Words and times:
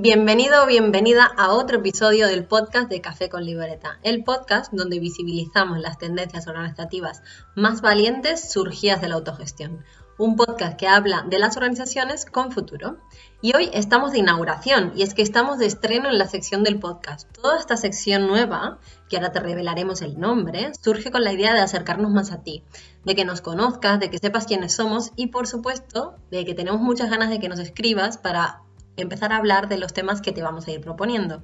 Bienvenido 0.00 0.62
o 0.62 0.66
bienvenida 0.68 1.24
a 1.24 1.50
otro 1.50 1.78
episodio 1.78 2.28
del 2.28 2.44
podcast 2.44 2.88
de 2.88 3.00
Café 3.00 3.28
con 3.28 3.44
Libreta, 3.44 3.98
el 4.04 4.22
podcast 4.22 4.72
donde 4.72 5.00
visibilizamos 5.00 5.80
las 5.80 5.98
tendencias 5.98 6.46
organizativas 6.46 7.20
más 7.56 7.80
valientes 7.80 8.52
surgidas 8.52 9.00
de 9.00 9.08
la 9.08 9.16
autogestión. 9.16 9.84
Un 10.16 10.36
podcast 10.36 10.78
que 10.78 10.86
habla 10.86 11.24
de 11.28 11.40
las 11.40 11.56
organizaciones 11.56 12.26
con 12.26 12.52
futuro. 12.52 12.98
Y 13.42 13.56
hoy 13.56 13.70
estamos 13.72 14.12
de 14.12 14.20
inauguración 14.20 14.92
y 14.94 15.02
es 15.02 15.14
que 15.14 15.22
estamos 15.22 15.58
de 15.58 15.66
estreno 15.66 16.08
en 16.08 16.18
la 16.18 16.28
sección 16.28 16.62
del 16.62 16.78
podcast. 16.78 17.28
Toda 17.32 17.58
esta 17.58 17.76
sección 17.76 18.28
nueva, 18.28 18.78
que 19.08 19.16
ahora 19.16 19.32
te 19.32 19.40
revelaremos 19.40 20.00
el 20.02 20.20
nombre, 20.20 20.70
surge 20.80 21.10
con 21.10 21.24
la 21.24 21.32
idea 21.32 21.54
de 21.54 21.60
acercarnos 21.60 22.12
más 22.12 22.30
a 22.30 22.44
ti, 22.44 22.62
de 23.04 23.16
que 23.16 23.24
nos 23.24 23.40
conozcas, 23.40 23.98
de 23.98 24.10
que 24.10 24.18
sepas 24.18 24.46
quiénes 24.46 24.74
somos 24.74 25.10
y 25.16 25.26
por 25.26 25.48
supuesto 25.48 26.14
de 26.30 26.44
que 26.44 26.54
tenemos 26.54 26.80
muchas 26.80 27.10
ganas 27.10 27.30
de 27.30 27.40
que 27.40 27.48
nos 27.48 27.58
escribas 27.58 28.16
para 28.16 28.62
empezar 29.02 29.32
a 29.32 29.36
hablar 29.36 29.68
de 29.68 29.78
los 29.78 29.92
temas 29.92 30.20
que 30.20 30.32
te 30.32 30.42
vamos 30.42 30.66
a 30.66 30.70
ir 30.70 30.80
proponiendo. 30.80 31.42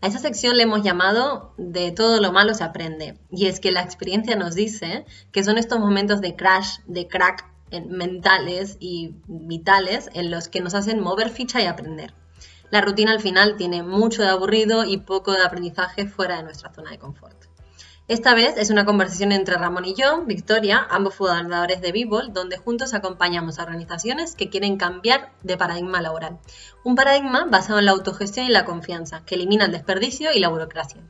A 0.00 0.08
esa 0.08 0.18
sección 0.18 0.56
le 0.56 0.64
hemos 0.64 0.82
llamado 0.82 1.54
De 1.56 1.92
todo 1.92 2.20
lo 2.20 2.32
malo 2.32 2.54
se 2.54 2.64
aprende. 2.64 3.18
Y 3.30 3.46
es 3.46 3.60
que 3.60 3.70
la 3.70 3.82
experiencia 3.82 4.34
nos 4.34 4.54
dice 4.54 5.06
que 5.30 5.44
son 5.44 5.58
estos 5.58 5.78
momentos 5.78 6.20
de 6.20 6.34
crash, 6.34 6.78
de 6.86 7.06
crack 7.06 7.48
mentales 7.80 8.76
y 8.80 9.14
vitales 9.26 10.10
en 10.12 10.30
los 10.30 10.48
que 10.48 10.60
nos 10.60 10.74
hacen 10.74 11.00
mover 11.00 11.30
ficha 11.30 11.62
y 11.62 11.66
aprender. 11.66 12.14
La 12.70 12.80
rutina 12.80 13.12
al 13.12 13.20
final 13.20 13.56
tiene 13.56 13.82
mucho 13.82 14.22
de 14.22 14.28
aburrido 14.28 14.84
y 14.84 14.98
poco 14.98 15.32
de 15.32 15.42
aprendizaje 15.42 16.06
fuera 16.06 16.38
de 16.38 16.42
nuestra 16.42 16.72
zona 16.72 16.90
de 16.90 16.98
confort. 16.98 17.51
Esta 18.12 18.34
vez 18.34 18.58
es 18.58 18.68
una 18.68 18.84
conversación 18.84 19.32
entre 19.32 19.56
Ramón 19.56 19.86
y 19.86 19.94
yo, 19.94 20.22
Victoria, 20.26 20.86
ambos 20.90 21.14
fundadores 21.14 21.80
de 21.80 21.92
Bibol, 21.92 22.34
donde 22.34 22.58
juntos 22.58 22.92
acompañamos 22.92 23.58
a 23.58 23.62
organizaciones 23.62 24.34
que 24.34 24.50
quieren 24.50 24.76
cambiar 24.76 25.32
de 25.42 25.56
paradigma 25.56 26.02
laboral. 26.02 26.38
Un 26.84 26.94
paradigma 26.94 27.46
basado 27.46 27.78
en 27.78 27.86
la 27.86 27.92
autogestión 27.92 28.44
y 28.44 28.50
la 28.50 28.66
confianza, 28.66 29.24
que 29.24 29.36
elimina 29.36 29.64
el 29.64 29.72
desperdicio 29.72 30.30
y 30.30 30.40
la 30.40 30.50
burocracia. 30.50 31.00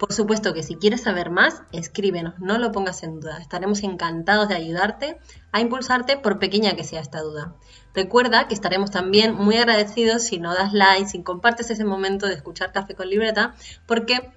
Por 0.00 0.12
supuesto 0.12 0.52
que 0.52 0.64
si 0.64 0.74
quieres 0.74 1.02
saber 1.02 1.30
más, 1.30 1.62
escríbenos, 1.70 2.34
no 2.40 2.58
lo 2.58 2.72
pongas 2.72 3.04
en 3.04 3.20
duda. 3.20 3.38
Estaremos 3.38 3.84
encantados 3.84 4.48
de 4.48 4.56
ayudarte 4.56 5.18
a 5.52 5.60
impulsarte 5.60 6.16
por 6.16 6.40
pequeña 6.40 6.74
que 6.74 6.82
sea 6.82 7.00
esta 7.00 7.20
duda. 7.20 7.54
Recuerda 7.94 8.48
que 8.48 8.54
estaremos 8.54 8.90
también 8.90 9.32
muy 9.34 9.56
agradecidos 9.56 10.24
si 10.24 10.38
no 10.40 10.54
das 10.54 10.72
like, 10.72 11.08
si 11.08 11.22
compartes 11.22 11.70
ese 11.70 11.84
momento 11.84 12.26
de 12.26 12.34
escuchar 12.34 12.72
Café 12.72 12.96
con 12.96 13.08
Libreta, 13.08 13.54
porque 13.86 14.32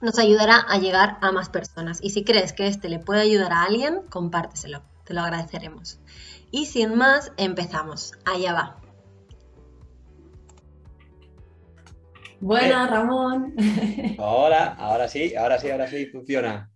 nos 0.00 0.18
ayudará 0.18 0.56
a 0.56 0.78
llegar 0.78 1.18
a 1.20 1.32
más 1.32 1.48
personas. 1.48 1.98
Y 2.02 2.10
si 2.10 2.24
crees 2.24 2.52
que 2.52 2.66
este 2.66 2.88
le 2.88 2.98
puede 2.98 3.22
ayudar 3.22 3.52
a 3.52 3.62
alguien, 3.62 4.02
compárteselo. 4.10 4.82
Te 5.04 5.14
lo 5.14 5.20
agradeceremos. 5.20 6.00
Y 6.50 6.66
sin 6.66 6.94
más, 6.96 7.32
empezamos. 7.36 8.12
Allá 8.24 8.52
va. 8.52 8.80
Buenas, 12.40 12.90
Ramón. 12.90 13.54
Hola, 14.18 14.74
ahora 14.74 15.08
sí, 15.08 15.34
ahora 15.34 15.58
sí, 15.58 15.70
ahora 15.70 15.86
sí, 15.86 16.06
funciona. 16.06 16.70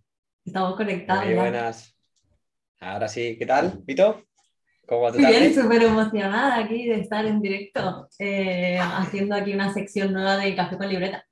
Estamos 0.45 0.77
conectados. 0.77 1.27
Muy 1.27 1.35
buenas. 1.35 1.95
Ahora 2.81 3.09
sí, 3.09 3.37
¿qué 3.39 3.45
tal, 3.45 3.81
Vito? 3.85 4.23
¿Cómo 4.87 5.03
va 5.03 5.13
tu 5.13 5.19
Bien, 5.19 5.55
súper 5.55 5.83
emocionada 5.83 6.57
aquí 6.57 6.89
de 6.89 7.01
estar 7.01 7.27
en 7.27 7.43
directo, 7.43 8.09
eh, 8.19 8.79
haciendo 8.79 9.35
aquí 9.35 9.53
una 9.53 9.73
sección 9.73 10.13
nueva 10.13 10.39
de 10.39 10.55
Café 10.55 10.79
con 10.79 10.89
Libreta 10.89 11.28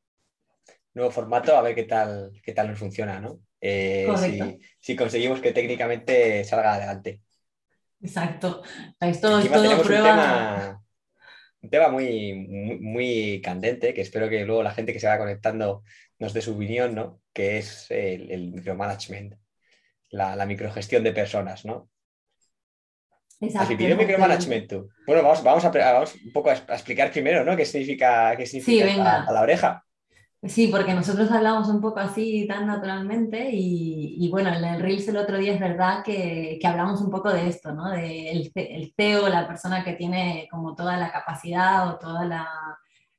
nuevo 0.97 1.11
formato, 1.11 1.55
a 1.55 1.63
ver 1.63 1.75
qué 1.75 1.85
tal, 1.85 2.33
qué 2.43 2.53
tal 2.53 2.69
nos 2.69 2.79
funciona, 2.79 3.21
¿no? 3.21 3.41
Eh, 3.61 4.59
si, 4.81 4.97
conseguimos 4.97 5.41
que 5.41 5.53
técnicamente 5.53 6.43
salga 6.43 6.75
adelante. 6.75 7.21
Exacto. 8.01 8.63
Esto, 8.99 9.39
es 9.39 9.51
todo 9.51 9.83
prueba... 9.83 10.81
un, 11.61 11.71
tema, 11.71 11.89
muy, 11.89 12.35
muy, 12.81 13.43
candente, 13.45 13.93
que 13.93 14.01
espero 14.01 14.31
que 14.31 14.47
luego 14.47 14.63
la 14.63 14.73
gente 14.73 14.95
que 14.95 15.01
se 15.01 15.07
va 15.07 15.19
conectando 15.19 15.83
nos 16.19 16.33
dé 16.33 16.41
su 16.41 16.55
opinión, 16.55 16.95
¿no? 16.95 17.21
Que 17.35 17.59
es 17.59 17.91
el, 17.91 18.53
micromanagement, 18.53 19.35
la, 20.09 20.47
microgestión 20.47 21.05
de 21.05 21.13
personas, 21.13 21.67
¿no? 21.67 21.91
Exacto. 23.43 23.75
Micromanagement 23.77 24.67
tú. 24.67 24.89
Bueno, 25.07 25.23
vamos, 25.23 25.43
vamos, 25.43 25.65
a, 25.67 26.05
un 26.25 26.33
poco 26.33 26.49
a, 26.49 26.55
explicar 26.55 27.11
primero, 27.11 27.45
¿no? 27.45 27.55
¿Qué 27.55 27.67
significa, 27.67 28.35
qué 28.35 28.47
significa 28.47 29.25
a 29.25 29.33
la 29.33 29.43
oreja? 29.43 29.86
Sí, 30.43 30.69
porque 30.69 30.95
nosotros 30.95 31.31
hablamos 31.31 31.69
un 31.69 31.81
poco 31.81 31.99
así 31.99 32.47
tan 32.47 32.67
naturalmente 32.67 33.49
y, 33.53 34.29
bueno, 34.31 34.51
en 34.51 34.63
el 34.65 34.81
Reels 34.81 35.09
el 35.09 35.17
otro 35.17 35.39
día 35.39 35.55
es 35.55 35.61
verdad 35.61 36.05
que, 36.05 36.59
que 36.61 36.67
hablamos 36.67 37.01
un 37.01 37.11
poco 37.11 37.33
de 37.33 37.49
esto, 37.49 37.73
¿no? 37.73 37.91
De 37.91 38.31
el, 38.31 38.53
el, 38.55 38.93
CEO, 38.97 39.29
la 39.29 39.47
persona 39.47 39.83
que 39.83 39.95
tiene 39.95 40.47
como 40.51 40.75
toda 40.75 40.97
la 40.99 41.11
capacidad 41.11 41.89
o 41.89 41.99
toda 41.99 42.25
la, 42.25 42.47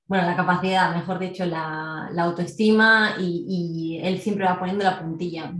bueno, 0.05 0.25
la 0.25 0.35
capacidad, 0.35 0.95
mejor 0.95 1.19
dicho, 1.19 1.45
la, 1.45 2.09
la 2.13 2.23
autoestima 2.23 3.15
y, 3.19 3.97
y, 3.99 4.07
él 4.07 4.19
siempre 4.19 4.45
va 4.45 4.59
poniendo 4.59 4.85
la 4.85 4.99
puntilla. 4.99 5.51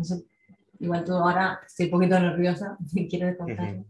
igual 0.79 1.03
tú 1.03 1.13
ahora 1.13 1.59
estoy 1.65 1.87
un 1.87 1.91
poquito 1.91 2.19
nerviosa, 2.19 2.77
si 2.87 3.07
quieres 3.07 3.37
contar. 3.37 3.83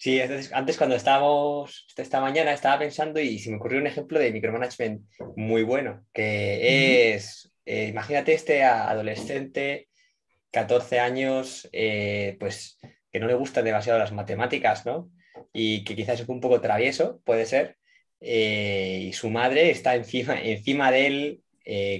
Sí, 0.00 0.20
antes 0.20 0.76
cuando 0.78 0.94
estábamos, 0.94 1.84
esta 1.96 2.20
mañana 2.20 2.52
estaba 2.52 2.78
pensando 2.78 3.18
y 3.18 3.40
se 3.40 3.50
me 3.50 3.56
ocurrió 3.56 3.80
un 3.80 3.88
ejemplo 3.88 4.20
de 4.20 4.30
micromanagement 4.30 5.02
muy 5.34 5.64
bueno, 5.64 6.06
que 6.12 7.14
es, 7.14 7.52
eh, 7.66 7.88
imagínate 7.88 8.32
este 8.32 8.62
adolescente, 8.62 9.88
14 10.52 11.00
años, 11.00 11.68
eh, 11.72 12.36
pues 12.38 12.78
que 13.10 13.18
no 13.18 13.26
le 13.26 13.34
gustan 13.34 13.64
demasiado 13.64 13.98
las 13.98 14.12
matemáticas, 14.12 14.86
¿no? 14.86 15.10
Y 15.52 15.82
que 15.82 15.96
quizás 15.96 16.20
es 16.20 16.28
un 16.28 16.40
poco 16.40 16.60
travieso, 16.60 17.20
puede 17.24 17.44
ser, 17.44 17.76
eh, 18.20 19.00
y 19.08 19.12
su 19.14 19.30
madre 19.30 19.70
está 19.70 19.96
encima, 19.96 20.40
encima 20.40 20.92
de 20.92 21.06
él 21.08 21.42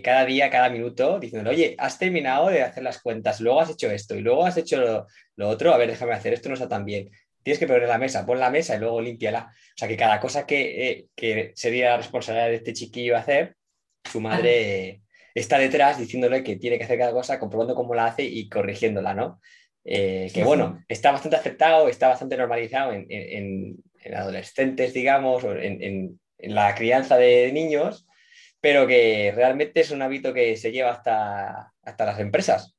cada 0.02 0.24
día, 0.24 0.48
cada 0.48 0.70
minuto, 0.70 1.18
diciendo, 1.20 1.50
oye, 1.50 1.74
has 1.76 1.98
terminado 1.98 2.48
de 2.48 2.62
hacer 2.62 2.82
las 2.82 3.02
cuentas, 3.02 3.38
luego 3.40 3.60
has 3.60 3.68
hecho 3.68 3.90
esto 3.90 4.14
y 4.14 4.20
luego 4.20 4.46
has 4.46 4.56
hecho 4.56 4.78
lo, 4.80 5.06
lo, 5.36 5.48
otro, 5.48 5.74
a 5.74 5.76
ver, 5.76 5.90
déjame 5.90 6.14
hacer, 6.14 6.32
esto 6.32 6.48
no 6.48 6.54
está 6.54 6.68
tan 6.68 6.86
bien 6.86 7.10
tienes 7.42 7.58
que 7.58 7.66
poner 7.66 7.88
la 7.88 7.98
mesa, 7.98 8.26
pon 8.26 8.40
la 8.40 8.50
mesa 8.50 8.76
y 8.76 8.78
luego 8.78 9.00
límpiala. 9.00 9.50
O 9.50 9.78
sea, 9.78 9.88
que 9.88 9.96
cada 9.96 10.20
cosa 10.20 10.46
que, 10.46 11.08
eh, 11.16 11.52
sería 11.54 11.90
la 11.90 11.96
responsabilidad 11.98 12.48
de 12.48 12.56
este 12.56 12.72
chiquillo 12.72 13.16
hacer, 13.16 13.56
su 14.04 14.20
madre 14.20 15.02
está 15.34 15.58
detrás 15.58 15.98
diciéndole 15.98 16.42
que 16.42 16.56
tiene 16.56 16.78
que 16.78 16.84
hacer 16.84 16.98
cada 16.98 17.12
cosa, 17.12 17.38
comprobando 17.38 17.74
cómo 17.74 17.94
la 17.94 18.06
hace 18.06 18.24
y 18.24 18.48
corrigiéndola, 18.48 19.14
¿no? 19.14 19.40
Eh, 19.84 20.30
que 20.34 20.44
bueno, 20.44 20.84
está 20.88 21.12
bastante 21.12 21.36
aceptado, 21.36 21.88
está 21.88 22.08
bastante 22.08 22.36
normalizado 22.36 22.92
en, 22.92 23.76
adolescentes, 24.14 24.92
digamos, 24.92 25.44
o 25.44 25.56
en, 25.56 26.20
la 26.38 26.74
crianza 26.74 27.16
de 27.16 27.50
niños, 27.52 28.06
pero 28.60 28.86
que 28.86 29.32
realmente 29.34 29.80
es 29.80 29.90
un 29.90 30.02
hábito 30.02 30.32
que 30.32 30.56
se 30.56 30.72
lleva 30.72 30.90
hasta, 30.90 31.72
hasta 31.82 32.04
las 32.04 32.20
empresas. 32.20 32.77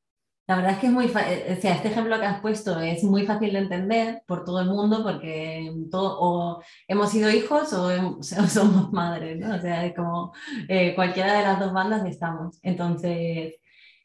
La 0.49 0.55
verdad 0.55 0.71
es 0.71 0.79
que 0.79 0.87
es 0.87 0.93
muy 0.93 1.07
fácil, 1.07 1.37
o 1.55 1.61
sea, 1.61 1.75
este 1.75 1.89
ejemplo 1.89 2.19
que 2.19 2.25
has 2.25 2.41
puesto 2.41 2.79
es 2.79 3.03
muy 3.03 3.23
fácil 3.23 3.53
de 3.53 3.59
entender 3.59 4.23
por 4.25 4.43
todo 4.45 4.61
el 4.61 4.67
mundo 4.67 5.03
porque 5.03 5.71
todo, 5.91 6.17
o 6.19 6.63
hemos 6.87 7.11
sido 7.11 7.29
hijos 7.29 7.71
o, 7.71 8.23
somos 8.23 8.91
madres, 8.91 9.37
¿no? 9.39 9.55
O 9.55 9.59
sea, 9.59 9.85
es 9.85 9.95
como 9.95 10.33
eh, 10.67 10.95
cualquiera 10.95 11.35
de 11.35 11.43
las 11.43 11.59
dos 11.59 11.71
bandas 11.71 12.03
estamos. 12.07 12.57
Entonces, 12.63 13.57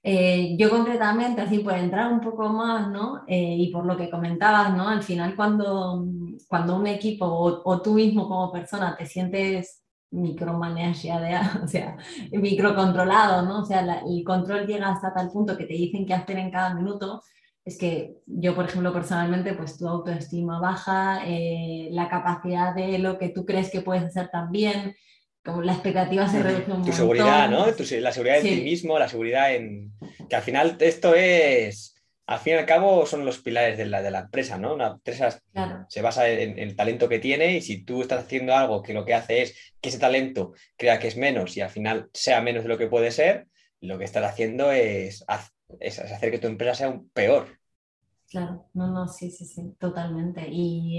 eh, 0.02 0.54
yo 0.58 0.68
concretamente, 0.68 1.40
así 1.40 1.60
por 1.60 1.72
entrar 1.74 2.12
un 2.12 2.20
poco 2.20 2.50
más, 2.50 2.90
¿no? 2.90 3.22
Eh, 3.26 3.56
y 3.58 3.72
por 3.72 3.86
lo 3.86 3.96
que 3.96 4.10
comentabas, 4.10 4.76
¿no? 4.76 4.88
Al 4.90 5.02
final 5.02 5.34
cuando, 5.36 6.04
cuando 6.46 6.76
un 6.76 6.86
equipo 6.86 7.24
o 7.26 7.80
tú 7.80 7.94
mismo 7.94 8.28
como 8.28 8.52
persona 8.52 8.94
te 8.98 9.06
sientes 9.06 9.83
micromanaged, 10.14 11.10
o 11.64 11.68
sea, 11.68 11.96
microcontrolado, 12.32 13.42
¿no? 13.42 13.60
O 13.60 13.64
sea, 13.64 14.02
el 14.06 14.24
control 14.24 14.66
llega 14.66 14.90
hasta 14.90 15.12
tal 15.12 15.30
punto 15.30 15.56
que 15.56 15.66
te 15.66 15.74
dicen 15.74 16.06
qué 16.06 16.14
hacer 16.14 16.38
en 16.38 16.50
cada 16.50 16.74
minuto. 16.74 17.22
Es 17.64 17.78
que 17.78 18.16
yo, 18.26 18.54
por 18.54 18.66
ejemplo, 18.66 18.92
personalmente, 18.92 19.54
pues 19.54 19.78
tu 19.78 19.88
autoestima 19.88 20.60
baja, 20.60 21.22
eh, 21.26 21.88
la 21.92 22.08
capacidad 22.08 22.74
de 22.74 22.98
lo 22.98 23.18
que 23.18 23.30
tú 23.30 23.46
crees 23.46 23.70
que 23.70 23.80
puedes 23.80 24.04
hacer 24.04 24.28
también, 24.30 24.94
como 25.42 25.62
la 25.62 25.72
expectativa 25.72 26.28
se 26.28 26.42
reduce 26.42 26.72
un 26.72 26.84
Tu 26.84 26.92
seguridad, 26.92 27.50
¿no? 27.50 27.66
la 27.66 28.12
seguridad 28.12 28.38
en 28.38 28.42
ti 28.42 28.62
mismo, 28.62 28.98
la 28.98 29.08
seguridad 29.08 29.54
en... 29.54 29.92
Que 30.28 30.36
al 30.36 30.42
final 30.42 30.76
esto 30.80 31.14
es 31.14 31.93
al 32.26 32.38
fin 32.38 32.54
y 32.54 32.56
al 32.56 32.66
cabo 32.66 33.04
son 33.06 33.24
los 33.24 33.38
pilares 33.38 33.76
de 33.76 33.86
la, 33.86 34.02
de 34.02 34.10
la 34.10 34.20
empresa, 34.20 34.56
¿no? 34.56 34.74
Una 34.74 34.88
empresa 34.88 35.42
se 35.88 36.02
basa 36.02 36.28
en, 36.28 36.58
el 36.58 36.74
talento 36.74 37.08
que 37.08 37.18
tiene 37.18 37.56
y 37.56 37.60
si 37.60 37.84
tú 37.84 38.00
estás 38.00 38.24
haciendo 38.24 38.54
algo 38.54 38.82
que 38.82 38.94
lo 38.94 39.04
que 39.04 39.14
hace 39.14 39.42
es 39.42 39.74
que 39.80 39.90
ese 39.90 39.98
talento 39.98 40.54
crea 40.76 40.98
que 40.98 41.08
es 41.08 41.16
menos 41.16 41.56
y 41.56 41.60
al 41.60 41.70
final 41.70 42.08
sea 42.14 42.40
menos 42.40 42.62
de 42.62 42.70
lo 42.70 42.78
que 42.78 42.86
puede 42.86 43.10
ser, 43.10 43.48
lo 43.80 43.98
que 43.98 44.04
estás 44.04 44.24
haciendo 44.24 44.72
es, 44.72 45.24
hacer 45.28 46.30
que 46.30 46.38
tu 46.38 46.46
empresa 46.46 46.74
sea 46.74 46.88
un 46.88 47.10
peor. 47.10 47.58
Claro, 48.30 48.68
no, 48.72 48.90
no, 48.90 49.06
sí, 49.06 49.30
sí, 49.30 49.44
sí, 49.44 49.74
totalmente. 49.78 50.46
Y, 50.50 50.98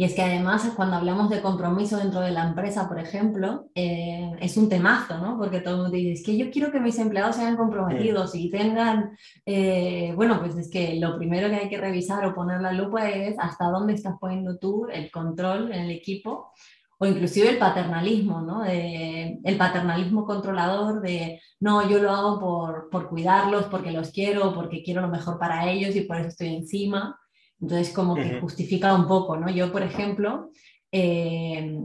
y 0.00 0.04
es 0.04 0.14
que 0.14 0.22
además 0.22 0.66
cuando 0.76 0.96
hablamos 0.96 1.28
de 1.28 1.42
compromiso 1.42 1.98
dentro 1.98 2.20
de 2.20 2.30
la 2.30 2.48
empresa, 2.48 2.88
por 2.88 2.98
ejemplo, 2.98 3.66
eh, 3.74 4.32
es 4.40 4.56
un 4.56 4.70
temazo, 4.70 5.18
¿no? 5.18 5.36
Porque 5.36 5.60
todo 5.60 5.74
el 5.74 5.80
mundo 5.82 5.94
dice, 5.94 6.12
es 6.12 6.22
que 6.24 6.38
yo 6.38 6.50
quiero 6.50 6.72
que 6.72 6.80
mis 6.80 6.98
empleados 6.98 7.36
sean 7.36 7.54
comprometidos 7.54 8.34
y 8.34 8.48
tengan, 8.48 9.14
eh, 9.44 10.14
bueno, 10.16 10.40
pues 10.40 10.56
es 10.56 10.70
que 10.70 10.98
lo 10.98 11.18
primero 11.18 11.50
que 11.50 11.56
hay 11.56 11.68
que 11.68 11.76
revisar 11.76 12.24
o 12.24 12.34
poner 12.34 12.62
la 12.62 12.72
lupa 12.72 13.10
es 13.10 13.38
hasta 13.38 13.66
dónde 13.66 13.92
estás 13.92 14.14
poniendo 14.18 14.56
tú 14.56 14.86
el 14.90 15.10
control 15.10 15.70
en 15.70 15.80
el 15.80 15.90
equipo 15.90 16.50
o 16.98 17.04
inclusive 17.04 17.50
el 17.50 17.58
paternalismo, 17.58 18.40
¿no? 18.40 18.64
el 18.64 19.56
paternalismo 19.58 20.24
controlador 20.24 21.02
de, 21.02 21.42
no, 21.58 21.86
yo 21.86 21.98
lo 21.98 22.10
hago 22.10 22.40
por, 22.40 22.88
por, 22.88 23.10
cuidarlos, 23.10 23.66
porque 23.66 23.90
los 23.90 24.12
quiero, 24.12 24.54
porque 24.54 24.82
quiero 24.82 25.02
lo 25.02 25.08
mejor 25.08 25.38
para 25.38 25.70
ellos 25.70 25.94
y 25.94 26.00
por 26.02 26.16
eso 26.16 26.28
estoy 26.28 26.54
encima. 26.54 27.20
Entonces, 27.60 27.92
como 27.92 28.14
que 28.14 28.40
justifica 28.40 28.94
un 28.94 29.06
poco, 29.06 29.36
¿no? 29.36 29.50
Yo, 29.50 29.70
por 29.70 29.82
ejemplo, 29.82 30.50
eh, 30.90 31.78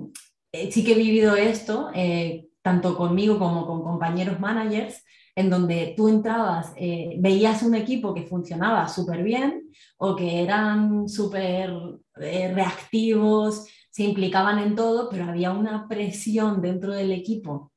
eh, 0.51 0.71
sí 0.71 0.83
que 0.83 0.93
he 0.93 0.95
vivido 0.97 1.35
esto, 1.35 1.89
eh, 1.93 2.47
tanto 2.61 2.95
conmigo 2.95 3.37
como 3.37 3.67
con 3.67 3.83
compañeros 3.83 4.39
managers, 4.39 5.03
en 5.35 5.49
donde 5.49 5.93
tú 5.97 6.07
entrabas, 6.07 6.73
veías 7.17 7.61
un 7.61 7.75
equipo 7.75 8.13
que 8.13 8.23
funcionaba 8.23 8.87
súper 8.87 9.21
bien 9.21 9.69
o 9.97 10.15
que 10.15 10.41
eran 10.41 11.09
súper 11.09 11.73
reactivos, 12.13 13.67
se 13.91 14.03
implicaban 14.03 14.59
en 14.59 14.75
todo, 14.75 15.09
pero 15.09 15.25
había 15.25 15.51
una 15.51 15.89
presión 15.89 16.61
dentro 16.61 16.93
del 16.93 17.11
equipo, 17.11 17.73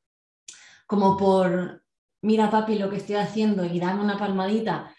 como 0.86 1.16
por, 1.16 1.82
mira 2.22 2.48
papi 2.48 2.78
lo 2.78 2.88
que 2.90 2.96
estoy 2.98 3.16
haciendo 3.16 3.64
y 3.64 3.80
dame 3.80 4.04
una 4.04 4.18
palmadita. 4.18 4.94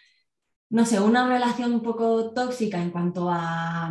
No 0.69 0.85
sé, 0.85 0.99
una 0.99 1.27
relación 1.27 1.73
un 1.73 1.81
poco 1.81 2.31
tóxica 2.31 2.81
en 2.81 2.91
cuanto 2.91 3.29
a, 3.29 3.87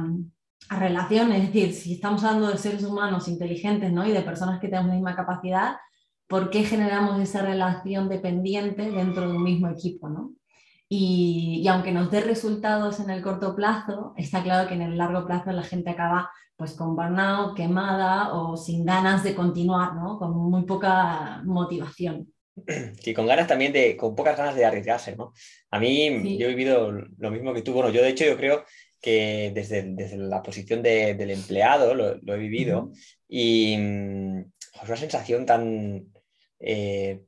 a 0.69 0.78
relaciones, 0.78 1.42
es 1.42 1.52
decir, 1.52 1.75
si 1.75 1.94
estamos 1.94 2.22
hablando 2.25 2.48
de 2.48 2.58
seres 2.58 2.84
humanos 2.84 3.28
inteligentes 3.28 3.92
¿no? 3.92 4.06
y 4.06 4.12
de 4.12 4.22
personas 4.22 4.60
que 4.60 4.69
tenemos 4.69 4.88
la 4.88 4.94
misma 4.94 5.16
capacidad, 5.16 5.76
¿por 6.26 6.50
qué 6.50 6.62
generamos 6.64 7.20
esa 7.20 7.42
relación 7.42 8.08
dependiente 8.08 8.90
dentro 8.90 9.28
de 9.28 9.36
un 9.36 9.42
mismo 9.42 9.69
equipo? 9.69 10.08
¿no? 10.08 10.32
Y, 10.88 11.60
y, 11.62 11.69
aunque 11.69 11.92
nos 11.92 12.10
dé 12.10 12.20
resultados 12.20 13.00
en 13.00 13.10
el 13.10 13.22
corto 13.22 13.54
plazo, 13.54 14.14
está 14.16 14.42
claro 14.42 14.69
que 14.69 14.75
en 14.75 14.82
el 14.82 14.96
largo 14.96 15.26
plazo 15.26 15.52
la 15.52 15.62
gente 15.62 15.90
acaba 15.90 16.30
pues 16.56 16.75
con 16.75 16.96
burnout, 16.96 17.54
quemada 17.54 18.34
o 18.34 18.56
sin 18.56 18.84
ganas 18.84 19.22
de 19.22 19.34
continuar, 19.34 19.94
¿no? 19.94 20.19
Con 20.19 20.36
muy 20.36 20.64
poca 20.64 21.42
motivación. 21.44 22.32
Sí, 23.02 23.14
con 23.14 23.26
ganas 23.26 23.46
también 23.46 23.72
de, 23.72 23.96
con 23.96 24.14
pocas 24.14 24.37
ganas 24.37 24.55
de 24.55 24.64
arriesgarse, 24.64 25.16
¿no? 25.16 25.32
A 25.70 25.78
mí, 25.78 26.38
yo 26.38 26.46
he 26.46 26.50
vivido 26.50 26.90
lo 26.90 27.31
mismo 27.31 27.55
que 27.55 27.62
tú. 27.62 27.72
Bueno, 27.72 27.90
yo 27.90 28.02
de 28.02 28.10
hecho 28.10 28.25
yo 28.25 28.37
creo 28.37 28.64
que 29.00 29.52
desde, 29.55 29.82
desde 29.82 30.16
la 30.16 30.43
posición 30.43 30.82
de, 30.82 31.14
del 31.14 31.31
empleado 31.31 31.94
lo, 31.94 32.16
lo 32.16 32.34
he 32.34 32.38
vivido 32.38 32.93
y 33.28 33.76
mm, 33.78 34.38
es 34.82 34.88
una 34.88 34.96
sensación 34.96 35.46
tan 35.46 36.06
eh, 36.60 37.20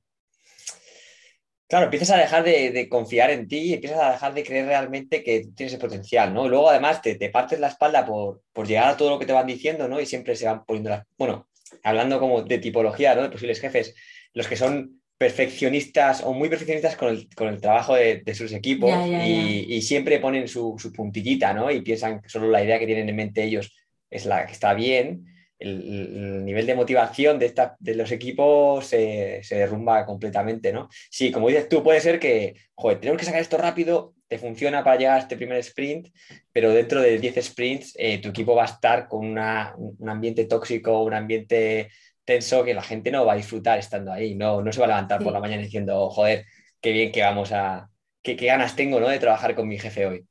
Claro, 1.71 1.85
empiezas 1.85 2.11
a 2.11 2.17
dejar 2.17 2.43
de, 2.43 2.89
confiar 2.89 3.31
en 3.31 3.47
ti 3.47 3.59
y 3.59 3.75
empiezas 3.75 4.01
a 4.01 4.11
dejar 4.11 4.35
de 4.35 4.43
creer 4.43 4.67
realmente 4.67 5.23
que 5.23 5.47
tienes 5.55 5.73
ese 5.73 5.79
potencial, 5.79 6.35
¿no? 6.35 6.47
Y 6.47 6.49
luego 6.49 6.69
además 6.69 7.01
te, 7.01 7.15
partes 7.31 7.61
la 7.61 7.69
espalda 7.69 8.05
por, 8.05 8.43
llegar 8.67 8.89
a 8.89 8.97
todo 8.97 9.11
lo 9.11 9.21
que 9.21 9.27
te 9.27 9.33
van 9.33 9.47
diciendo, 9.47 9.87
¿no? 9.87 10.01
Y 10.01 10.07
siempre 10.07 10.35
se 10.35 10.47
van 10.47 10.65
poniendo 10.65 10.91
las... 10.91 11.05
Bueno, 11.17 11.49
hablando 11.85 12.19
como 12.19 12.43
de 12.43 12.59
tipología, 12.59 13.15
¿no? 13.15 13.23
De 13.23 13.31
posibles 13.31 13.61
jefes, 13.61 13.95
los 14.35 14.49
que 14.49 14.57
son 14.57 15.00
perfeccionistas 15.21 16.23
o 16.25 16.33
muy 16.33 16.49
perfeccionistas 16.49 16.97
con 16.97 17.11
el, 17.11 17.61
trabajo 17.61 17.95
de, 17.95 18.35
sus 18.35 18.55
equipos 18.55 18.91
Y, 19.07 19.83
siempre 19.83 20.19
ponen 20.19 20.49
su, 20.49 20.77
su 20.79 20.91
puntillita, 20.95 21.53
¿no? 21.53 21.71
Y 21.71 21.83
piensan 21.83 22.23
que 22.23 22.31
solo 22.31 22.49
la 22.49 22.65
idea 22.65 22.79
que 22.79 22.87
tienen 22.87 23.07
en 23.07 23.17
mente 23.17 23.45
ellos 23.45 23.71
es 24.09 24.25
la 24.25 24.47
que 24.47 24.53
está 24.53 24.73
bien 24.73 25.27
el, 25.61 26.45
nivel 26.45 26.67
de 26.67 26.75
motivación 26.75 27.39
de, 27.39 27.47
esta, 27.47 27.77
de 27.79 27.95
los 27.95 28.11
equipos 28.11 28.87
se, 28.87 29.43
derrumba 29.51 30.07
completamente, 30.07 30.73
¿no? 30.73 30.89
Sí, 31.11 31.31
como 31.31 31.49
dices 31.49 31.69
tú, 31.69 31.83
puede 31.83 32.01
ser 32.01 32.19
que, 32.19 32.55
joder, 32.75 32.99
tenemos 32.99 33.19
que 33.19 33.27
sacar 33.27 33.43
esto 33.43 33.59
rápido, 33.59 34.15
te 34.31 34.39
funciona 34.39 34.85
para 34.85 34.97
llegar 34.97 35.17
a 35.17 35.19
este 35.19 35.37
primer 35.37 35.59
sprint, 35.59 36.07
pero 36.53 36.71
dentro 36.71 37.03
de 37.03 37.19
10 37.19 37.45
sprints 37.45 37.95
eh, 37.99 38.19
tu 38.19 38.29
equipo 38.29 38.55
va 38.55 38.63
a 38.63 38.67
estar 38.67 39.09
con 39.09 39.27
un 39.27 40.09
ambiente 40.09 40.45
tóxico, 40.45 41.03
un 41.03 41.15
ambiente 41.15 41.91
tenso 42.25 42.63
que 42.63 42.73
la 42.73 42.83
gente 42.83 43.11
no 43.11 43.27
va 43.27 43.33
a 43.33 43.37
disfrutar 43.37 43.81
estando 43.81 44.13
ahí, 44.13 44.37
no, 44.37 44.63
no 44.63 44.73
se 44.73 44.79
va 44.79 44.87
a 44.87 44.91
levantar 44.91 45.21
por 45.21 45.33
la 45.33 45.41
mañana 45.41 45.63
diciendo, 45.63 46.09
joder, 46.11 46.47
qué 46.81 46.93
bien 46.93 47.11
que 47.11 47.23
vamos 47.23 47.51
a, 47.51 47.89
qué, 48.23 48.37
qué 48.37 48.47
ganas 48.47 48.77
tengo, 48.77 49.01
¿no? 49.01 49.09
De 49.09 49.19
trabajar 49.19 49.57
con 49.57 49.67
mi 49.67 49.81
jefe 49.81 50.07
hoy. 50.07 50.25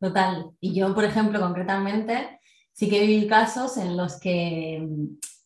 Total. 0.00 0.50
Y 0.58 0.74
yo, 0.74 0.92
por 0.92 1.04
ejemplo, 1.04 1.38
concretamente, 1.38 2.40
sí 2.72 2.90
que 2.90 3.06
viví 3.06 3.28
casos 3.28 3.76
en 3.76 3.96
los 3.96 4.18
que 4.18 4.84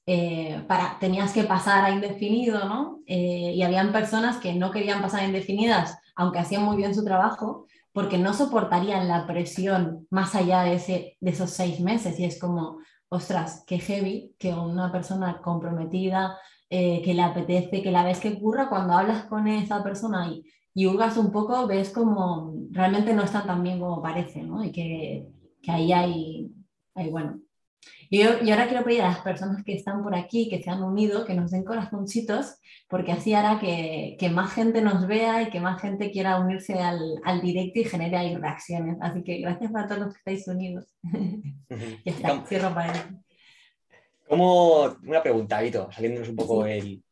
eh, 0.06 0.64
para, 0.66 0.98
tenías 0.98 1.34
que 1.34 1.44
pasar 1.44 1.84
a 1.84 1.90
indefinido, 1.90 2.66
¿no? 2.66 3.00
Eh, 3.06 3.52
y 3.54 3.62
habían 3.62 3.92
personas 3.92 4.38
que 4.38 4.54
no 4.54 4.70
querían 4.70 5.02
pasar 5.02 5.20
a 5.20 5.26
indefinidas, 5.26 5.98
aunque 6.16 6.38
hacían 6.38 6.62
muy 6.62 6.78
bien 6.78 6.94
su 6.94 7.04
trabajo, 7.04 7.66
porque 7.92 8.18
no 8.18 8.34
soportarían 8.34 9.08
la 9.08 9.26
presión 9.26 10.06
más 10.10 10.34
allá 10.34 10.62
de, 10.62 10.74
ese, 10.74 11.16
de 11.20 11.30
esos 11.30 11.50
seis 11.50 11.80
meses. 11.80 12.18
Y 12.18 12.24
es 12.24 12.38
como, 12.40 12.78
ostras, 13.08 13.64
qué 13.66 13.78
heavy 13.78 14.34
que 14.38 14.54
una 14.54 14.90
persona 14.90 15.40
comprometida, 15.42 16.38
eh, 16.70 17.02
que 17.02 17.14
le 17.14 17.22
apetece, 17.22 17.82
que 17.82 17.92
la 17.92 18.04
ves 18.04 18.20
que 18.20 18.30
ocurra 18.30 18.68
cuando 18.68 18.94
hablas 18.94 19.24
con 19.24 19.46
esa 19.46 19.82
persona 19.82 20.28
y, 20.28 20.44
y 20.74 20.86
hurgas 20.86 21.16
un 21.18 21.30
poco, 21.30 21.66
ves 21.66 21.90
como 21.90 22.54
realmente 22.70 23.14
no 23.14 23.22
están 23.22 23.46
tan 23.46 23.62
bien 23.62 23.78
como 23.78 24.00
parece, 24.02 24.42
¿no? 24.42 24.64
Y 24.64 24.72
que, 24.72 25.28
que 25.62 25.70
ahí 25.70 25.92
hay 25.92 26.52
Ay, 26.94 27.10
bueno. 27.10 27.41
Y, 28.10 28.22
ahora 28.22 28.68
quiero 28.68 28.84
pedir 28.84 29.00
a 29.00 29.08
las 29.08 29.20
personas 29.20 29.64
que 29.64 29.72
están 29.72 30.02
por 30.02 30.14
aquí, 30.14 30.50
que 30.50 30.62
se 30.62 30.68
han 30.68 30.82
unido, 30.82 31.24
que 31.24 31.32
nos 31.32 31.50
den 31.50 31.64
corazoncitos, 31.64 32.58
porque 32.86 33.10
así 33.10 33.32
hará 33.32 33.58
que, 33.58 34.18
más 34.30 34.52
gente 34.52 34.82
nos 34.82 35.06
vea 35.06 35.40
y 35.40 35.48
que 35.48 35.60
más 35.60 35.80
gente 35.80 36.10
quiera 36.10 36.38
unirse 36.38 36.74
al, 36.78 37.40
directo 37.40 37.80
y 37.80 37.84
genere 37.84 38.18
ahí 38.18 38.36
reacciones. 38.36 38.98
Así 39.00 39.24
que 39.24 39.38
gracias 39.38 39.74
a 39.74 39.86
todos 39.86 40.00
los 40.00 40.12
que 40.12 40.18
estáis 40.18 40.46
unidos. 40.46 40.94
ya 42.04 42.12
está, 42.12 42.44
cierro 42.46 42.74
para 42.74 42.92
él. 42.92 43.00
Como 44.28 44.94
una 45.04 45.22
pregunta, 45.22 45.62
Vito, 45.62 45.90
saliéndonos 45.90 46.28
un 46.28 46.36
poco 46.36 46.64
del, 46.64 47.02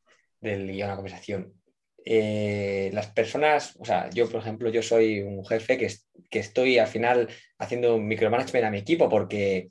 del 0.40 0.70
guion 0.70 0.88
a 0.88 0.92
la 0.92 0.96
conversación. 0.96 1.54
Eh, 2.04 2.90
las 2.92 3.08
personas, 3.08 3.76
o 3.78 3.84
sea, 3.84 4.10
yo 4.10 4.28
por 4.28 4.40
ejemplo, 4.40 4.70
yo 4.70 4.82
soy 4.82 5.20
un 5.20 5.44
jefe 5.44 5.78
que, 5.78 5.88
que 6.28 6.38
estoy 6.38 6.78
al 6.78 6.86
final 6.86 7.28
haciendo 7.58 7.96
un 7.96 8.06
micromanagement 8.06 8.66
a 8.66 8.70
mi 8.70 8.78
equipo 8.78 9.08
porque 9.08 9.68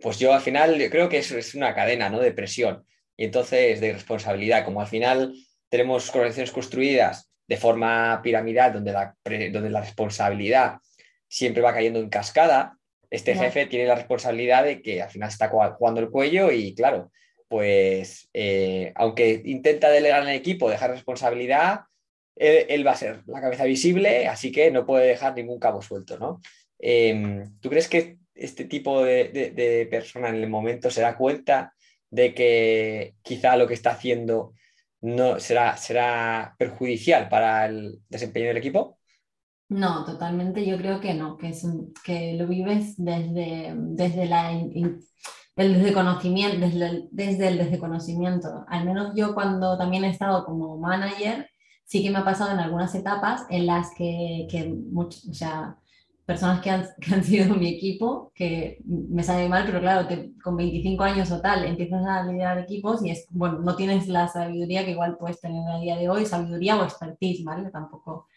pues 0.00 0.18
yo 0.18 0.32
al 0.32 0.40
final 0.40 0.76
creo 0.90 1.08
que 1.08 1.18
eso 1.18 1.38
es 1.38 1.54
una 1.54 1.74
cadena 1.74 2.08
¿no? 2.08 2.20
de 2.20 2.32
presión 2.32 2.84
y 3.16 3.24
entonces 3.24 3.80
de 3.80 3.92
responsabilidad, 3.92 4.64
como 4.64 4.80
al 4.80 4.86
final 4.86 5.34
tenemos 5.68 6.08
organizaciones 6.10 6.52
construidas 6.52 7.30
de 7.46 7.56
forma 7.56 8.20
piramidal 8.22 8.72
donde 8.72 8.92
la, 8.92 9.16
donde 9.24 9.70
la 9.70 9.80
responsabilidad 9.80 10.78
siempre 11.28 11.62
va 11.62 11.74
cayendo 11.74 12.00
en 12.00 12.08
cascada, 12.08 12.76
este 13.10 13.34
jefe 13.34 13.66
tiene 13.66 13.86
la 13.86 13.94
responsabilidad 13.94 14.64
de 14.64 14.82
que 14.82 15.02
al 15.02 15.10
final 15.10 15.28
está 15.28 15.48
jugando 15.48 16.00
el 16.00 16.10
cuello 16.10 16.50
y 16.50 16.74
claro, 16.74 17.12
pues 17.48 18.28
eh, 18.32 18.92
aunque 18.96 19.42
intenta 19.44 19.90
delegar 19.90 20.22
en 20.22 20.30
el 20.30 20.36
equipo, 20.36 20.68
dejar 20.68 20.90
responsabilidad, 20.90 21.82
él, 22.36 22.84
va 22.84 22.92
a 22.92 22.96
ser 22.96 23.22
la 23.26 23.40
cabeza 23.40 23.64
visible, 23.64 24.26
así 24.26 24.50
que 24.50 24.70
no 24.72 24.84
puede 24.84 25.06
dejar 25.06 25.34
ningún 25.34 25.60
cabo 25.60 25.80
suelto, 25.80 26.18
¿no? 26.18 26.40
Em, 26.80 27.56
¿Tú 27.60 27.70
crees 27.70 27.88
que 27.88 28.16
este 28.34 28.64
tipo 28.64 29.02
de, 29.02 29.88
persona 29.90 30.28
en 30.28 30.36
el 30.36 30.48
momento 30.48 30.90
se 30.90 31.02
da 31.02 31.16
cuenta 31.16 31.74
de 32.10 32.34
que 32.34 33.14
quizá 33.22 33.56
lo 33.56 33.66
que 33.66 33.74
está 33.74 33.92
haciendo 33.92 34.54
no 35.00 35.38
será, 35.38 35.76
será 35.76 36.54
perjudicial 36.58 37.28
para 37.28 37.66
el 37.66 38.00
desempeño 38.08 38.48
del 38.48 38.56
equipo? 38.56 38.98
No, 39.68 40.04
totalmente 40.04 40.64
yo 40.64 40.76
creo 40.76 41.00
que 41.00 41.14
no, 41.14 41.36
que, 41.36 41.48
es, 41.48 41.66
que 42.04 42.34
lo 42.34 42.46
vives 42.46 42.94
desde, 42.96 43.72
desde 43.74 44.26
la 44.26 44.52
el 45.56 45.82
desconocimiento, 45.82 46.58
desde, 46.58 47.08
desde 47.10 47.48
el 47.48 47.58
desconocimiento. 47.70 48.64
Al 48.68 48.84
menos 48.84 49.12
yo 49.14 49.34
cuando 49.34 49.78
también 49.78 50.04
he 50.04 50.10
estado 50.10 50.44
como 50.44 50.76
manager, 50.78 51.48
sí 51.84 52.02
que 52.02 52.10
me 52.10 52.18
ha 52.18 52.24
pasado 52.24 52.52
en 52.52 52.58
algunas 52.58 52.94
etapas 52.94 53.46
en 53.50 53.66
las 53.66 53.94
que, 53.96 54.46
que 54.50 54.74
personas 56.26 56.60
que 56.60 56.70
han, 56.70 56.86
que 57.00 57.14
han, 57.14 57.24
sido 57.24 57.54
mi 57.54 57.68
equipo, 57.68 58.32
que 58.34 58.78
me 58.84 59.22
sabe 59.22 59.48
mal, 59.48 59.64
pero 59.66 59.80
claro, 59.80 60.08
con 60.42 60.56
25 60.56 61.02
años 61.02 61.30
o 61.30 61.40
tal 61.40 61.64
empiezas 61.64 62.04
a 62.06 62.24
liderar 62.24 62.58
equipos 62.58 63.04
y 63.04 63.10
es, 63.10 63.26
bueno, 63.30 63.60
no 63.60 63.76
tienes 63.76 64.08
la 64.08 64.28
sabiduría 64.28 64.84
que 64.84 64.92
igual 64.92 65.16
puedes 65.18 65.40
tener 65.40 65.68
a 65.68 65.78
día 65.80 65.96
de 65.96 66.08
hoy, 66.08 66.26
sabiduría 66.26 66.76
o 66.76 66.84
expertise, 66.84 67.44
¿vale? 67.44 67.70
Tampoco 67.70 68.28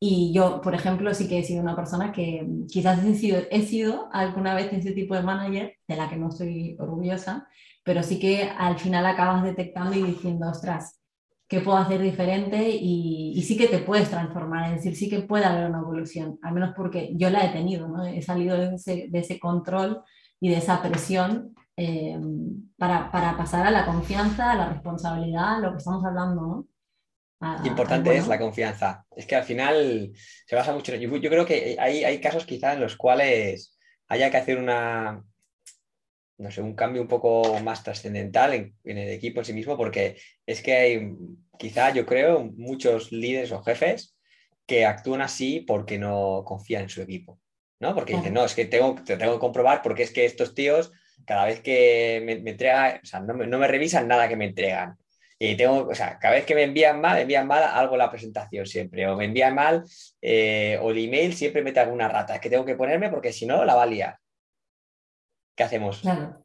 y 0.00 0.32
yo, 0.32 0.60
por 0.60 0.74
ejemplo, 0.74 1.12
sí 1.12 1.28
que 1.28 1.40
he 1.40 1.42
sido 1.42 1.60
una 1.60 1.74
persona 1.74 2.12
que 2.12 2.46
quizás 2.68 3.04
he 3.04 3.14
sido, 3.14 3.40
he 3.50 3.62
sido 3.62 4.08
alguna 4.12 4.54
vez 4.54 4.72
ese 4.72 4.92
tipo 4.92 5.14
de 5.14 5.22
manager, 5.22 5.76
de 5.88 5.96
la 5.96 6.08
que 6.08 6.16
no 6.16 6.28
estoy 6.28 6.76
orgullosa, 6.78 7.48
pero 7.82 8.02
sí 8.04 8.20
que 8.20 8.44
al 8.44 8.78
final 8.78 9.06
acabas 9.06 9.42
detectando 9.42 9.96
y 9.96 10.02
diciendo, 10.02 10.48
ostras, 10.48 10.97
¿qué 11.48 11.60
puedo 11.60 11.78
hacer 11.78 12.00
diferente? 12.00 12.68
Y, 12.68 13.32
y 13.34 13.42
sí 13.42 13.56
que 13.56 13.68
te 13.68 13.78
puedes 13.78 14.10
transformar, 14.10 14.66
es 14.66 14.76
decir, 14.76 14.96
sí 14.96 15.08
que 15.08 15.20
puede 15.20 15.44
haber 15.44 15.68
una 15.68 15.78
evolución, 15.78 16.38
al 16.42 16.52
menos 16.54 16.74
porque 16.76 17.10
yo 17.14 17.30
la 17.30 17.44
he 17.44 17.48
tenido, 17.48 17.88
¿no? 17.88 18.04
He 18.04 18.22
salido 18.22 18.56
de 18.56 18.74
ese, 18.74 19.06
de 19.08 19.18
ese 19.18 19.40
control 19.40 20.02
y 20.40 20.50
de 20.50 20.58
esa 20.58 20.82
presión 20.82 21.54
eh, 21.76 22.18
para, 22.76 23.10
para 23.10 23.36
pasar 23.36 23.66
a 23.66 23.70
la 23.70 23.86
confianza, 23.86 24.52
a 24.52 24.56
la 24.56 24.68
responsabilidad, 24.68 25.60
lo 25.60 25.72
que 25.72 25.78
estamos 25.78 26.04
hablando, 26.04 26.42
¿no? 26.42 26.66
Importante 27.64 28.16
es 28.16 28.26
la 28.26 28.38
confianza. 28.38 29.06
Es 29.14 29.24
que 29.24 29.36
al 29.36 29.44
final 29.44 30.12
se 30.44 30.56
basa 30.56 30.72
mucho 30.72 30.92
en... 30.92 31.00
Yo, 31.00 31.16
yo 31.16 31.30
creo 31.30 31.46
que 31.46 31.76
hay, 31.78 32.02
hay 32.02 32.20
casos 32.20 32.44
quizás 32.44 32.74
en 32.74 32.80
los 32.80 32.96
cuales 32.96 33.78
haya 34.08 34.28
que 34.28 34.38
hacer 34.38 34.58
una, 34.58 35.22
no 36.38 36.50
sé, 36.52 36.62
un 36.62 36.74
cambio 36.74 37.02
un 37.02 37.08
poco 37.08 37.60
más 37.60 37.82
trascendental 37.82 38.54
en, 38.54 38.74
el 38.84 39.08
equipo 39.10 39.40
en 39.40 39.44
sí 39.44 39.52
mismo, 39.52 39.76
porque 39.76 40.16
es 40.46 40.62
que 40.62 40.74
hay, 40.74 41.12
quizá 41.58 41.92
yo 41.92 42.06
creo, 42.06 42.44
muchos 42.56 43.10
líderes 43.12 43.50
o 43.52 43.62
jefes 43.62 44.16
que 44.64 44.86
actúan 44.86 45.20
así 45.20 45.60
porque 45.60 45.98
no 45.98 46.44
confían 46.44 46.82
en 46.82 46.88
su 46.88 47.02
equipo, 47.02 47.40
¿no? 47.80 47.94
Porque 47.94 48.14
dicen, 48.14 48.34
no, 48.34 48.44
es 48.44 48.54
que 48.54 48.66
tengo, 48.66 48.94
te 49.04 49.16
tengo 49.16 49.34
que 49.34 49.40
comprobar 49.40 49.82
porque 49.82 50.04
es 50.04 50.12
que 50.12 50.24
estos 50.24 50.54
tíos, 50.54 50.92
cada 51.24 51.44
vez 51.46 51.60
que 51.60 52.22
me, 52.24 52.32
entregan, 52.32 53.00
o 53.02 53.06
sea, 53.06 53.20
no 53.20 53.34
me, 53.34 53.68
revisan 53.68 54.06
nada 54.06 54.28
que 54.28 54.36
me 54.36 54.46
entregan. 54.46 54.96
Y 55.40 55.56
tengo, 55.56 55.86
o 55.88 55.94
sea, 55.94 56.18
cada 56.18 56.34
vez 56.34 56.44
que 56.44 56.54
me 56.54 56.64
envían 56.64 57.00
mal, 57.00 57.14
me 57.14 57.22
envían 57.22 57.46
mal 57.46 57.62
algo 57.62 57.96
la 57.96 58.10
presentación 58.10 58.66
siempre, 58.66 59.06
o 59.08 59.16
me 59.16 59.24
envían 59.24 59.54
mal, 59.54 59.84
eh, 60.20 60.78
o 60.82 60.90
el 60.90 60.98
email 60.98 61.32
siempre 61.34 61.62
mete 61.62 61.80
alguna 61.80 62.08
rata, 62.08 62.34
es 62.34 62.40
que 62.40 62.50
tengo 62.50 62.64
que 62.64 62.74
ponerme 62.74 63.08
porque 63.08 63.32
si 63.32 63.46
no 63.46 63.64
la 63.64 63.74
va 63.74 63.84
a 63.84 63.86
liar. 63.86 64.18
¿Qué 65.58 65.64
hacemos? 65.64 65.98
Claro. 65.98 66.44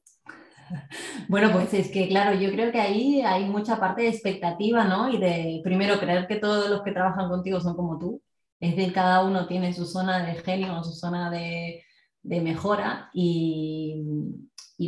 Bueno, 1.28 1.52
pues 1.52 1.72
es 1.76 1.92
que, 1.92 2.08
claro, 2.08 2.34
yo 2.40 2.50
creo 2.52 2.72
que 2.72 2.80
ahí 2.80 3.22
hay 3.22 3.46
mucha 3.46 3.80
parte 3.80 4.02
de 4.02 4.08
expectativa, 4.08 4.86
¿no? 4.86 5.08
Y 5.10 5.20
de, 5.20 5.62
primero, 5.64 6.00
creer 6.00 6.26
que 6.26 6.38
todos 6.38 6.68
los 6.68 6.82
que 6.82 6.92
trabajan 6.92 7.30
contigo 7.30 7.62
son 7.62 7.76
como 7.76 8.00
tú. 8.00 8.24
Es 8.60 8.76
decir, 8.76 8.92
cada 8.92 9.24
uno 9.24 9.46
tiene 9.46 9.72
su 9.72 9.86
zona 9.86 10.26
de 10.26 10.34
genio, 10.42 10.84
su 10.84 10.94
zona 10.94 11.30
de, 11.30 11.84
mejora. 12.24 13.12
Y, 13.14 14.02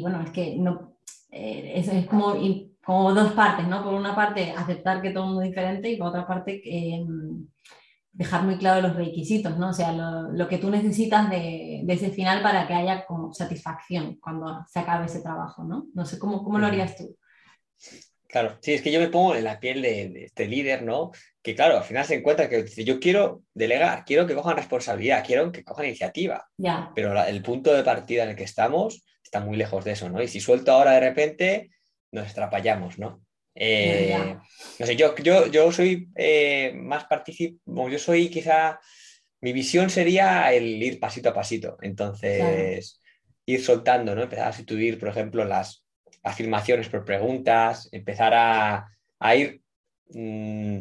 bueno, 0.01 0.21
es 0.23 0.31
que 0.31 0.55
no, 0.57 0.97
eh, 1.29 1.73
es, 1.75 1.87
es 1.87 2.07
como, 2.07 2.35
como, 2.83 3.13
dos 3.13 3.33
partes, 3.33 3.67
¿no? 3.67 3.83
Por 3.83 3.93
una 3.93 4.15
parte, 4.15 4.53
aceptar 4.57 5.03
que 5.03 5.11
todo 5.11 5.25
el 5.25 5.29
mundo 5.29 5.43
es 5.43 5.49
diferente 5.49 5.91
y 5.91 5.97
por 5.97 6.07
otra 6.07 6.25
parte, 6.25 6.61
eh, 6.65 7.05
dejar 8.15 8.43
muy 8.43 8.57
claro 8.57 8.87
los 8.87 8.95
requisitos, 8.95 9.57
¿no? 9.57 9.69
O 9.69 9.73
sea, 9.73 9.91
lo, 9.91 10.47
que 10.47 10.57
tú 10.57 10.69
necesitas 10.69 11.29
de, 11.29 11.83
ese 11.87 12.11
final 12.11 12.41
para 12.41 12.65
que 12.65 12.73
haya 12.73 13.05
como 13.05 13.33
satisfacción 13.33 14.17
cuando 14.21 14.65
se 14.67 14.79
acabe 14.79 15.05
ese 15.05 15.21
trabajo, 15.21 15.63
¿no? 15.63 15.87
No 15.93 16.05
sé 16.05 16.17
cómo, 16.17 16.43
cómo 16.43 16.57
lo 16.57 16.67
harías 16.67 16.95
tú. 16.95 17.15
Claro, 18.27 18.57
sí, 18.61 18.73
es 18.73 18.81
que 18.81 18.91
yo 18.91 18.99
me 18.99 19.09
pongo 19.09 19.35
en 19.35 19.43
la 19.43 19.59
piel 19.59 19.81
de, 19.81 20.25
este 20.25 20.47
líder, 20.47 20.83
¿no? 20.83 21.11
Que 21.41 21.55
claro, 21.55 21.77
al 21.77 21.83
final 21.83 22.05
se 22.05 22.15
encuentra 22.15 22.49
que 22.49 22.63
dice, 22.63 22.85
yo 22.85 22.99
quiero 22.99 23.43
delegar, 23.53 24.05
quiero 24.05 24.25
que 24.25 24.33
cojan 24.33 24.57
responsabilidad, 24.57 25.23
quiero 25.25 25.51
que 25.51 25.63
cojan 25.63 25.85
iniciativa. 25.85 26.47
Ya. 26.57 26.91
Pero 26.95 27.21
el 27.21 27.41
punto 27.41 27.73
de 27.73 27.83
partida 27.83 28.23
en 28.23 28.29
el 28.29 28.35
que 28.35 28.43
estamos 28.43 29.05
está 29.23 29.41
muy 29.41 29.57
lejos 29.57 29.83
de 29.83 29.91
eso, 29.91 30.09
¿no? 30.09 30.21
Y 30.21 30.27
si 30.27 30.39
suelto 30.39 30.71
ahora 30.71 30.91
de 30.91 31.01
repente, 31.01 31.71
nos 32.11 32.27
estrapallamos, 32.27 32.97
¿no? 32.97 33.21
Eh, 33.57 34.37
no 34.79 34.85
sé, 34.85 34.95
yo, 34.97 35.15
yo, 35.15 35.47
yo 35.47 35.71
soy 35.71 36.09
eh, 36.15 36.73
más 36.75 37.05
participante, 37.05 37.91
yo 37.91 37.99
soy 37.99 38.29
quizá, 38.29 38.79
mi 39.39 39.53
visión 39.53 39.89
sería 39.89 40.51
el 40.53 40.83
ir 40.83 40.99
pasito 40.99 41.29
a 41.29 41.33
pasito, 41.33 41.77
entonces 41.81 42.99
ir 43.45 43.63
soltando, 43.63 44.13
¿no? 44.13 44.23
Empezar 44.23 44.47
a 44.47 44.51
sustituir, 44.51 44.99
por 44.99 45.09
ejemplo, 45.09 45.45
las 45.45 45.85
afirmaciones 46.23 46.89
por 46.89 47.05
preguntas, 47.05 47.87
empezar 47.91 48.33
a, 48.35 49.35
ir 49.35 49.61
mm, 50.09 50.79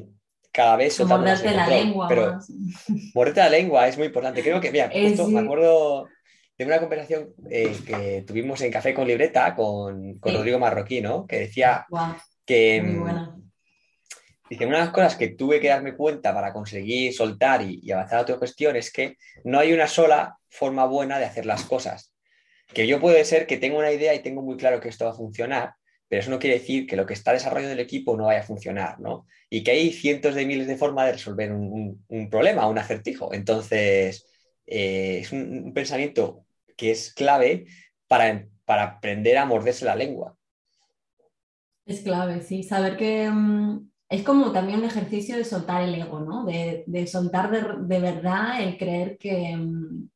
cada 0.51 0.77
vez 0.77 0.95
soltando 0.95 1.27
Morderte 1.27 1.55
la 1.55 1.69
lengua. 1.69 2.09
Pero 2.09 2.39
morderte 3.15 3.41
la 3.41 3.49
lengua 3.51 3.87
es 3.87 3.97
muy 3.97 4.07
importante. 4.09 4.43
Creo 4.43 4.61
que, 4.61 4.73
mira, 4.73 4.91
justo 4.91 5.29
me 5.29 5.41
acuerdo 5.41 6.09
de 6.57 6.65
una 6.65 6.81
conversación 6.81 7.35
eh, 7.51 7.77
que 7.87 8.25
tuvimos 8.27 8.61
en 8.63 8.73
Café 8.73 8.95
con 8.95 9.07
Libreta 9.07 9.55
con, 9.55 10.19
Rodrigo 10.21 10.59
Marroquí, 10.59 11.01
¿no? 11.01 11.27
Que 11.27 11.41
decía 11.41 11.87
que, 12.45 12.83
mm, 12.83 13.03
una 14.63 14.79
de 14.79 14.85
las 14.85 14.91
cosas 14.91 15.17
que 15.17 15.29
tuve 15.29 15.61
que 15.61 15.69
darme 15.69 15.97
cuenta 15.97 16.33
para 16.35 16.53
conseguir 16.53 17.13
soltar 17.13 17.63
y, 17.63 17.91
avanzar 17.91 18.21
a 18.21 18.25
tu 18.25 18.39
gestión 18.39 18.77
es 18.77 18.93
que 18.93 19.17
no 19.45 19.59
hay 19.59 19.73
una 19.73 19.89
sola 19.89 20.39
forma 20.49 20.87
buena 20.87 21.19
de 21.19 21.25
hacer 21.25 21.47
las 21.47 21.65
cosas. 21.65 22.13
Que 22.73 22.87
yo 22.87 23.01
puede 23.01 23.25
ser 23.25 23.47
que 23.47 23.57
tengo 23.57 23.79
una 23.79 23.93
idea 23.93 24.15
y 24.15 24.23
tengo 24.23 24.43
muy 24.43 24.57
claro 24.57 24.81
que 24.81 24.89
esto 24.89 25.05
va 25.05 25.13
a 25.13 25.15
funcionar, 25.15 25.75
pero 26.09 26.21
eso 26.21 26.31
no 26.31 26.39
quiere 26.39 26.59
decir 26.59 26.87
que 26.87 26.97
lo 26.97 27.07
que 27.07 27.15
está 27.15 27.33
desarrollando 27.33 27.73
el 27.73 27.81
equipo 27.81 28.17
no 28.17 28.27
vaya 28.27 28.41
a 28.41 28.45
funcionar, 28.45 29.01
¿no? 29.01 29.27
Y 29.51 29.65
que 29.65 29.73
hay 29.73 29.93
cientos 29.93 30.35
de 30.35 30.47
miles 30.47 30.67
de 30.67 30.77
formas 30.77 31.07
de 31.07 31.13
resolver 31.13 31.53
un, 31.53 32.05
problema, 32.31 32.69
un 32.69 32.79
acertijo. 32.79 33.33
Entonces, 33.35 34.27
eh, 34.67 35.19
es 35.23 35.33
un, 35.33 35.73
pensamiento 35.75 36.45
que 36.77 36.91
es 36.91 37.13
clave 37.13 37.67
para, 38.07 38.47
para 38.65 38.83
aprender 38.85 39.39
a 39.39 39.47
morderse 39.47 39.85
la 39.85 39.97
lengua. 39.97 40.37
Es 41.87 42.01
clave, 42.01 42.41
sí, 42.43 42.63
saber 42.63 42.97
que 42.97 43.29
mm, 43.31 43.91
es 44.09 44.23
como 44.23 44.53
también 44.53 44.79
un 44.81 44.87
ejercicio 44.87 45.37
de 45.37 45.45
soltar 45.45 45.83
el 45.83 45.95
ego, 45.95 46.21
¿no? 46.21 46.45
De, 46.45 47.07
soltar 47.07 47.51
de, 47.51 48.01
verdad 48.01 48.63
el 48.63 48.79
creer 48.79 49.19
que, 49.19 49.57
mm, 49.57 50.09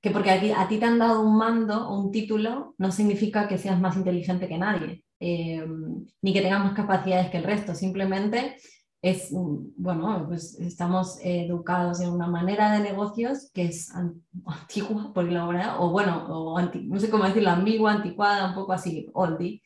que 0.00 0.10
porque 0.10 0.30
a 0.30 0.40
ti, 0.40 0.52
a 0.56 0.66
ti, 0.68 0.78
te 0.78 0.86
han 0.86 0.98
dado 0.98 1.22
un 1.22 1.36
mando 1.36 1.88
o 1.88 2.00
un 2.00 2.10
título 2.10 2.74
no 2.78 2.90
significa 2.90 3.48
que 3.48 3.58
seas 3.58 3.78
más 3.80 3.96
inteligente 3.96 4.48
que 4.48 4.58
nadie, 4.58 5.04
eh, 5.20 5.64
ni 6.22 6.32
que 6.32 6.40
tengas 6.40 6.64
más 6.64 6.74
capacidades 6.74 7.30
que 7.30 7.38
el 7.38 7.44
resto, 7.44 7.74
simplemente 7.74 8.56
es, 9.02 9.32
mm, 9.32 9.72
bueno, 9.76 10.24
pues 10.28 10.58
estamos 10.60 11.18
educados 11.22 12.00
en 12.00 12.10
una 12.10 12.28
manera 12.28 12.72
de 12.72 12.80
negocios 12.80 13.50
que 13.52 13.64
es 13.66 13.90
antigua, 14.46 15.12
por 15.12 15.30
la 15.30 15.46
verdad, 15.46 15.76
o 15.80 15.90
bueno, 15.90 16.26
o 16.28 16.60
no 16.60 17.00
sé 17.00 17.10
cómo 17.10 17.24
decirlo, 17.24 17.50
ambigua, 17.50 17.92
anticuada, 17.92 18.48
un 18.48 18.54
poco 18.54 18.72
así, 18.72 19.06
oldie, 19.14 19.62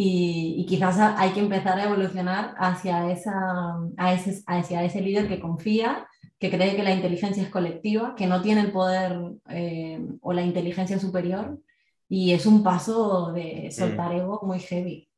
y, 0.00 0.64
quizás 0.68 0.96
hay 1.18 1.30
que 1.30 1.40
empezar 1.40 1.76
a 1.76 1.86
evolucionar 1.86 2.54
hacia, 2.56 3.10
esa, 3.10 3.32
a 3.96 4.14
ese, 4.14 4.44
hacia 4.46 4.84
ese 4.84 5.00
líder 5.00 5.26
que 5.26 5.40
confía, 5.40 6.06
que 6.38 6.50
cree 6.50 6.76
que 6.76 6.84
la 6.84 6.94
inteligencia 6.94 7.42
es 7.42 7.48
colectiva, 7.48 8.14
que 8.16 8.28
no 8.28 8.40
tiene 8.40 8.60
el 8.60 8.70
poder 8.70 9.18
eh, 9.50 9.98
o 10.20 10.32
la 10.32 10.42
inteligencia 10.42 11.00
superior. 11.00 11.58
Y 12.08 12.32
es 12.32 12.46
un 12.46 12.62
paso 12.62 13.32
de 13.32 13.72
soltar 13.72 14.14
ego 14.14 14.40
muy 14.44 14.60
heavy. 14.60 15.08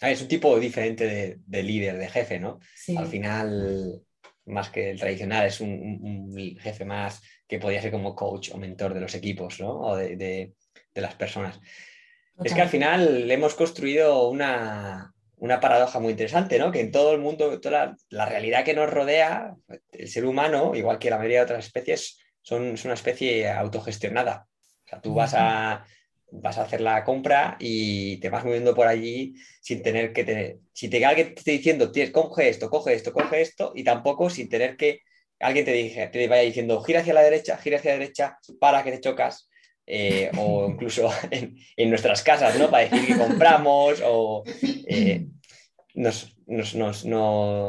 Ah, 0.00 0.10
es 0.10 0.22
un 0.22 0.28
tipo 0.28 0.58
diferente 0.58 1.38
de, 1.46 1.62
líder, 1.62 1.98
de 1.98 2.08
jefe, 2.08 2.40
¿no? 2.40 2.60
Al 2.96 3.06
final, 3.06 4.00
más 4.46 4.70
que 4.70 4.92
el 4.92 4.98
tradicional, 4.98 5.46
es 5.46 5.60
un, 5.60 6.32
jefe 6.58 6.86
más 6.86 7.20
que 7.46 7.58
podría 7.58 7.82
ser 7.82 7.90
como 7.92 8.14
coach 8.14 8.50
o 8.54 8.56
mentor 8.56 8.94
de 8.94 9.00
los 9.00 9.14
equipos, 9.14 9.60
¿no? 9.60 9.78
O 9.78 9.94
de, 9.94 10.16
de 10.16 11.00
las 11.02 11.14
personas. 11.16 11.60
Es 12.42 12.52
que 12.52 12.62
al 12.62 12.68
final 12.68 13.30
hemos 13.30 13.54
construido 13.54 14.28
una, 14.28 15.12
paradoja 15.60 16.00
muy 16.00 16.12
interesante, 16.12 16.58
¿no? 16.58 16.72
Que 16.72 16.80
en 16.80 16.90
todo 16.90 17.12
el 17.12 17.20
mundo, 17.20 17.60
toda 17.60 17.96
la, 18.08 18.26
realidad 18.26 18.64
que 18.64 18.74
nos 18.74 18.90
rodea, 18.90 19.54
el 19.92 20.08
ser 20.08 20.24
humano, 20.24 20.74
igual 20.74 20.98
que 20.98 21.10
la 21.10 21.18
mayoría 21.18 21.38
de 21.38 21.44
otras 21.44 21.66
especies, 21.66 22.18
son, 22.42 22.74
es 22.74 22.84
una 22.84 22.94
especie 22.94 23.48
autogestionada. 23.50 24.46
O 24.84 24.88
sea, 24.88 25.00
tú 25.00 25.14
vas 25.14 25.34
a, 25.34 25.84
vas 26.30 26.58
a 26.58 26.62
hacer 26.62 26.80
la 26.80 27.04
compra 27.04 27.56
y 27.60 28.18
te 28.18 28.28
vas 28.28 28.44
moviendo 28.44 28.74
por 28.74 28.86
allí 28.86 29.34
sin 29.60 29.82
tener 29.82 30.12
que 30.12 30.24
tener. 30.24 30.58
Si 30.72 30.88
te, 30.88 31.04
alguien 31.04 31.34
te 31.34 31.40
esté 31.40 31.52
diciendo, 31.52 31.92
coge 32.12 32.48
esto, 32.48 32.68
coge 32.68 32.94
esto, 32.94 33.12
coge 33.12 33.40
esto, 33.40 33.72
y 33.74 33.84
tampoco 33.84 34.28
sin 34.28 34.48
tener 34.48 34.76
que 34.76 35.00
alguien 35.38 35.64
te, 35.64 35.72
dije, 35.72 36.08
te 36.08 36.28
vaya 36.28 36.42
diciendo, 36.42 36.80
gira 36.82 37.00
hacia 37.00 37.14
la 37.14 37.22
derecha, 37.22 37.56
gira 37.58 37.78
hacia 37.78 37.92
la 37.92 37.98
derecha, 37.98 38.38
para 38.58 38.82
que 38.82 38.92
te 38.92 39.00
chocas. 39.00 39.48
Eh, 39.86 40.30
o 40.36 40.68
incluso 40.70 41.10
en, 41.30 41.90
nuestras 41.90 42.22
casas, 42.22 42.58
¿no? 42.58 42.70
Para 42.70 42.88
decir 42.88 43.06
que 43.06 43.18
compramos 43.18 44.02
o 44.04 44.44
eh, 44.86 45.26
nos, 45.94 46.34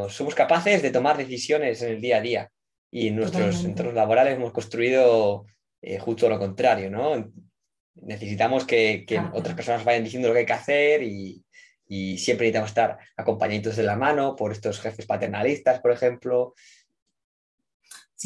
somos 0.10 0.36
capaces 0.36 0.82
de 0.82 0.92
tomar 0.92 1.18
decisiones 1.18 1.82
en 1.82 1.94
el 1.94 2.02
día 2.02 2.18
a 2.18 2.22
día. 2.22 2.52
Y 2.92 3.08
en 3.10 3.18
nuestros 3.18 3.58
centros 3.58 3.94
laborales 3.94 4.36
hemos 4.36 4.54
construido 4.54 5.46
eh, 5.82 6.00
justo 6.00 6.30
lo 6.30 6.40
contrario, 6.40 6.90
¿no? 6.90 7.32
Necesitamos 7.96 8.66
que, 8.66 9.06
otras 9.34 9.56
personas 9.56 9.84
vayan 9.84 10.04
diciendo 10.04 10.30
lo 10.30 10.34
que 10.34 10.42
hay 10.42 10.46
que 10.46 10.54
hacer 10.54 11.04
y, 11.04 11.44
y 11.88 12.18
siempre 12.18 12.46
necesitamos 12.46 12.70
estar 12.70 12.98
acompañaditos 13.18 13.76
de 13.76 13.84
la 13.84 13.98
mano 13.98 14.36
por 14.36 14.52
estos 14.54 14.80
jefes 14.80 15.06
paternalistas, 15.06 15.82
por 15.82 15.92
ejemplo, 15.92 16.54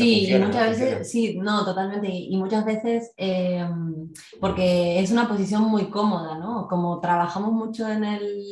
Sí, 0.03 0.33
y 0.33 0.39
muchas 0.39 0.69
veces, 0.69 1.11
sí, 1.11 1.37
no, 1.37 1.65
totalmente. 1.65 2.07
Y 2.09 2.35
muchas 2.37 2.65
veces, 2.65 3.13
em, 3.17 4.11
porque 4.39 4.99
es 4.99 5.11
una 5.11 5.27
posición 5.27 5.63
muy 5.63 5.89
cómoda, 5.89 6.37
¿no? 6.37 6.67
Como 6.67 6.99
trabajamos 6.99 7.51
mucho 7.51 7.87
en 7.89 8.01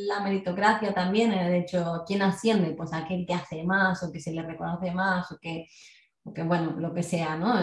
la 0.08 0.20
meritocracia 0.20 0.94
también, 0.94 1.32
el 1.32 1.54
hecho, 1.56 2.04
¿quién 2.06 2.22
asciende? 2.22 2.72
Pues 2.75 2.94
aquel 2.94 3.25
que 3.25 3.34
hace 3.34 3.63
más 3.63 4.04
o 4.04 4.12
que 4.12 4.20
se 4.20 4.34
le 4.34 4.42
reconoce 4.44 4.92
más 4.92 5.32
o 5.32 5.38
que, 5.39 5.68
bueno, 6.44 6.75
lo 6.77 6.94
que 6.94 7.04
sea, 7.04 7.38
¿no? 7.38 7.54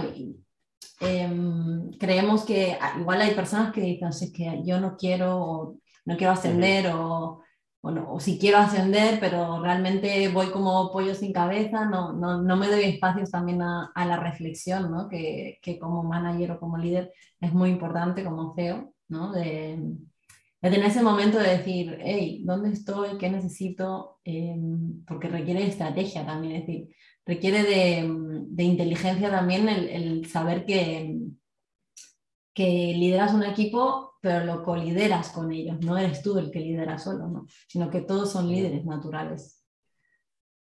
Em, 1.00 1.90
creemos 1.98 2.44
que 2.44 2.76
ah, 2.80 2.96
igual 2.98 3.20
hay 3.20 3.34
personas 3.34 3.72
que 3.72 3.80
dicen, 3.82 4.08
es 4.08 4.32
que 4.32 4.62
yo 4.64 4.80
no 4.80 4.96
quiero, 4.96 5.76
no 6.06 6.16
quiero 6.16 6.32
ascender 6.32 6.88
o 6.94 7.43
bueno, 7.84 8.06
o 8.10 8.18
si 8.18 8.38
quiero 8.38 8.56
ascender, 8.56 9.20
pero 9.20 9.60
realmente 9.62 10.28
voy 10.28 10.46
como 10.50 10.90
pollo 10.90 11.14
sin 11.14 11.34
cabeza, 11.34 11.84
no, 11.84 12.14
no, 12.14 12.40
no 12.42 12.56
me 12.56 12.68
doy 12.68 12.84
espacios 12.84 13.30
también 13.30 13.60
a, 13.60 13.92
la 13.94 14.16
reflexión, 14.16 14.90
¿no? 14.90 15.06
que, 15.06 15.58
que, 15.60 15.78
como 15.78 16.02
manager 16.02 16.52
o 16.52 16.60
como 16.60 16.78
líder 16.78 17.12
es 17.40 17.52
muy 17.52 17.68
importante 17.68 18.24
como 18.24 18.54
CEO, 18.54 18.90
¿no? 19.08 19.32
de, 19.32 19.76
de 20.62 20.70
tener 20.70 20.86
ese 20.86 21.02
momento 21.02 21.38
de 21.38 21.58
decir, 21.58 21.98
hey, 22.00 22.42
¿dónde 22.46 22.70
estoy? 22.70 23.18
¿Qué 23.18 23.28
necesito? 23.28 24.18
Em, 24.24 25.04
porque 25.04 25.28
requiere 25.28 25.66
estrategia 25.66 26.24
también, 26.24 26.54
es 26.54 26.66
decir, 26.66 26.88
requiere 27.26 27.64
de, 27.64 28.10
de 28.48 28.62
inteligencia 28.62 29.30
también 29.30 29.68
el, 29.68 29.88
el, 29.90 30.26
saber 30.30 30.64
que, 30.64 31.18
que 32.54 32.94
lideras 32.96 33.34
un 33.34 33.42
equipo 33.42 34.13
pero 34.24 34.42
lo 34.46 34.62
colideras 34.62 35.28
con 35.28 35.52
ellos, 35.52 35.78
no 35.80 35.98
eres 35.98 36.22
tú 36.22 36.38
el 36.38 36.50
que 36.50 36.60
lidera 36.60 36.96
solo, 36.98 37.28
¿no? 37.28 37.46
sino 37.68 37.90
que 37.90 38.00
todos 38.00 38.32
son 38.32 38.48
líderes 38.48 38.86
naturales. 38.86 39.62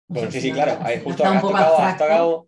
Bueno, 0.07 0.31
sí, 0.31 0.41
sí, 0.41 0.51
claro. 0.51 0.79
justo 1.03 1.23
has 1.23 1.39
tocado, 1.39 2.47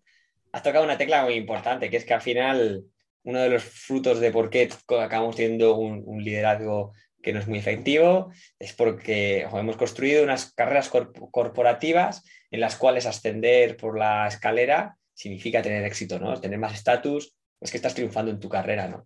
has, 0.51 0.63
tocado, 0.63 0.83
una 0.83 0.97
tecla 0.97 1.23
muy 1.23 1.35
importante, 1.35 1.91
que 1.91 1.97
es 1.97 2.05
que 2.05 2.15
al 2.15 2.21
final 2.21 2.85
uno 3.25 3.39
de 3.41 3.49
los 3.51 3.61
frutos 3.61 4.19
de 4.19 4.31
por 4.31 4.49
qué 4.49 4.67
acabamos 4.99 5.35
teniendo 5.35 5.75
un, 5.75 6.23
liderazgo 6.23 6.93
que 7.21 7.31
no 7.31 7.39
es 7.39 7.47
muy 7.47 7.59
efectivo 7.59 8.31
es 8.57 8.73
porque 8.73 9.41
hemos 9.41 9.77
construido 9.77 10.23
unas 10.23 10.51
carreras 10.51 10.89
corporativas 10.89 12.23
en 12.49 12.59
las 12.59 12.75
cuales 12.75 13.05
ascender 13.05 13.77
por 13.77 13.99
la 13.99 14.27
escalera 14.27 14.97
significa 15.13 15.61
tener 15.61 15.83
éxito, 15.83 16.17
¿no? 16.17 16.41
Tener 16.41 16.57
más 16.57 16.73
estatus, 16.73 17.35
es 17.61 17.69
que 17.69 17.77
estás 17.77 17.93
triunfando 17.93 18.31
en 18.31 18.39
tu 18.39 18.49
carrera, 18.49 18.87
¿no? 18.87 19.05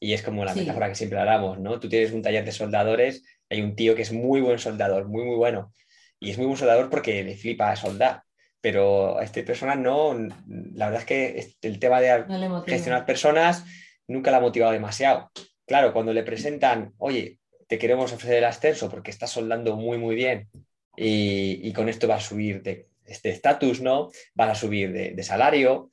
Y 0.00 0.12
es 0.12 0.22
como 0.22 0.44
la 0.44 0.54
metáfora 0.54 0.88
que 0.88 0.94
siempre 0.94 1.18
hablamos, 1.18 1.58
¿no? 1.58 1.80
Tú 1.80 1.88
tienes 1.88 2.12
un 2.12 2.22
taller 2.22 2.44
de 2.44 2.52
soldadores, 2.52 3.24
hay 3.50 3.62
un 3.62 3.74
tío 3.74 3.94
que 3.94 4.02
es 4.02 4.12
muy 4.12 4.40
buen 4.40 4.58
soldador, 4.58 5.08
muy, 5.08 5.24
muy 5.24 5.36
bueno. 5.36 5.72
Y 6.20 6.30
es 6.30 6.38
muy 6.38 6.46
buen 6.46 6.58
soldador 6.58 6.90
porque 6.90 7.22
le 7.24 7.36
flipa 7.36 7.70
a 7.70 7.76
soldar. 7.76 8.22
Pero 8.60 9.18
a 9.18 9.24
esta 9.24 9.42
persona 9.44 9.74
no, 9.74 10.14
la 10.46 10.86
verdad 10.86 11.00
es 11.00 11.06
que 11.06 11.54
el 11.62 11.78
tema 11.78 12.00
de 12.00 12.24
gestionar 12.66 13.06
personas 13.06 13.64
nunca 14.06 14.30
la 14.30 14.38
ha 14.38 14.40
motivado 14.40 14.72
demasiado. 14.72 15.30
Claro, 15.66 15.92
cuando 15.92 16.12
le 16.12 16.22
presentan, 16.22 16.92
oye, 16.98 17.38
te 17.68 17.78
queremos 17.78 18.12
ofrecer 18.12 18.38
el 18.38 18.44
ascenso 18.44 18.90
porque 18.90 19.10
estás 19.10 19.30
soldando 19.30 19.76
muy, 19.76 19.98
muy 19.98 20.16
bien 20.16 20.48
y, 20.96 21.72
con 21.72 21.88
esto 21.88 22.08
va 22.08 22.16
a 22.16 22.20
subir 22.20 22.62
de 22.62 22.88
este 23.04 23.30
estatus, 23.30 23.80
¿no? 23.80 24.10
Vas 24.34 24.50
a 24.50 24.60
subir 24.60 24.92
de 24.92 25.22
salario, 25.22 25.90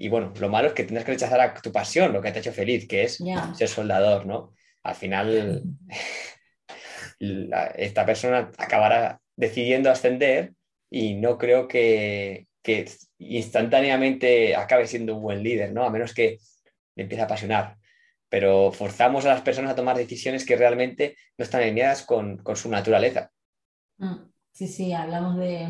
y 0.00 0.08
bueno, 0.08 0.32
lo 0.38 0.48
malo 0.48 0.68
es 0.68 0.74
que 0.74 0.84
tienes 0.84 1.04
que 1.04 1.10
rechazar 1.10 1.40
a 1.40 1.52
tu 1.54 1.72
pasión, 1.72 2.12
lo 2.12 2.22
que 2.22 2.30
te 2.30 2.38
ha 2.38 2.40
hecho 2.40 2.52
feliz, 2.52 2.86
que 2.86 3.02
es 3.02 3.18
ser 3.54 3.68
soldador, 3.68 4.26
¿no? 4.26 4.54
Al 4.84 4.94
final, 4.94 5.64
esta 7.18 8.06
persona 8.06 8.52
acabará 8.56 9.20
decidiendo 9.34 9.90
ascender 9.90 10.52
y 10.88 11.14
no 11.14 11.36
creo 11.36 11.66
que, 11.66 12.46
instantáneamente 13.18 14.54
acabe 14.54 14.86
siendo 14.86 15.16
un 15.16 15.22
buen 15.22 15.42
líder, 15.42 15.72
¿no? 15.72 15.84
A 15.84 15.90
menos 15.90 16.14
que 16.14 16.38
le 16.94 17.02
empiece 17.02 17.22
a 17.22 17.24
apasionar. 17.24 17.76
Pero 18.28 18.70
forzamos 18.70 19.24
a 19.24 19.30
las 19.30 19.40
personas 19.40 19.72
a 19.72 19.74
tomar 19.74 19.96
decisiones 19.96 20.46
que 20.46 20.54
realmente 20.54 21.16
no 21.36 21.42
están 21.42 21.62
alineadas 21.62 22.04
con, 22.04 22.36
con 22.36 22.54
su 22.54 22.70
naturaleza. 22.70 23.32
Mm, 23.96 24.30
sí, 24.52 24.68
sí, 24.68 24.92
hablamos 24.92 25.38
de 25.38 25.66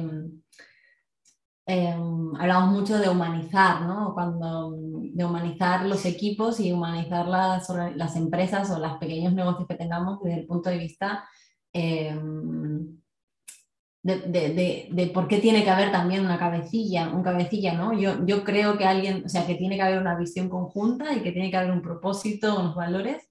Em, 1.70 2.34
hablamos 2.36 2.70
mucho 2.72 2.98
de 2.98 3.10
humanizar, 3.10 3.82
¿no? 3.82 4.14
Cuando, 4.14 4.74
de 4.74 5.22
humanizar 5.22 5.84
los 5.84 6.06
equipos 6.06 6.60
y 6.60 6.72
humanizar 6.72 7.28
las, 7.28 7.68
las 7.94 8.16
empresas 8.16 8.70
o 8.70 8.78
los 8.78 8.96
pequeños 8.96 9.34
negocios 9.34 9.68
que 9.68 9.74
tengamos 9.74 10.18
desde 10.22 10.40
el 10.40 10.46
punto 10.46 10.70
de 10.70 10.78
vista 10.78 11.28
em, 11.74 12.98
de, 14.02 14.88
de, 14.90 15.06
por 15.08 15.28
qué 15.28 15.40
tiene 15.40 15.62
que 15.62 15.68
haber 15.68 15.92
también 15.92 16.24
una 16.24 16.38
cabecilla, 16.38 17.10
un 17.10 17.22
cabecilla, 17.22 17.74
¿no? 17.74 17.92
Yo, 17.92 18.24
yo 18.24 18.44
creo 18.44 18.78
que 18.78 18.86
alguien, 18.86 19.24
o 19.26 19.28
sea, 19.28 19.46
que 19.46 19.56
tiene 19.56 19.76
que 19.76 19.82
haber 19.82 19.98
una 20.00 20.16
visión 20.16 20.48
conjunta 20.48 21.12
y 21.12 21.20
que 21.20 21.32
tiene 21.32 21.50
que 21.50 21.58
haber 21.58 21.72
un 21.72 21.82
propósito, 21.82 22.58
unos 22.58 22.76
valores, 22.76 23.28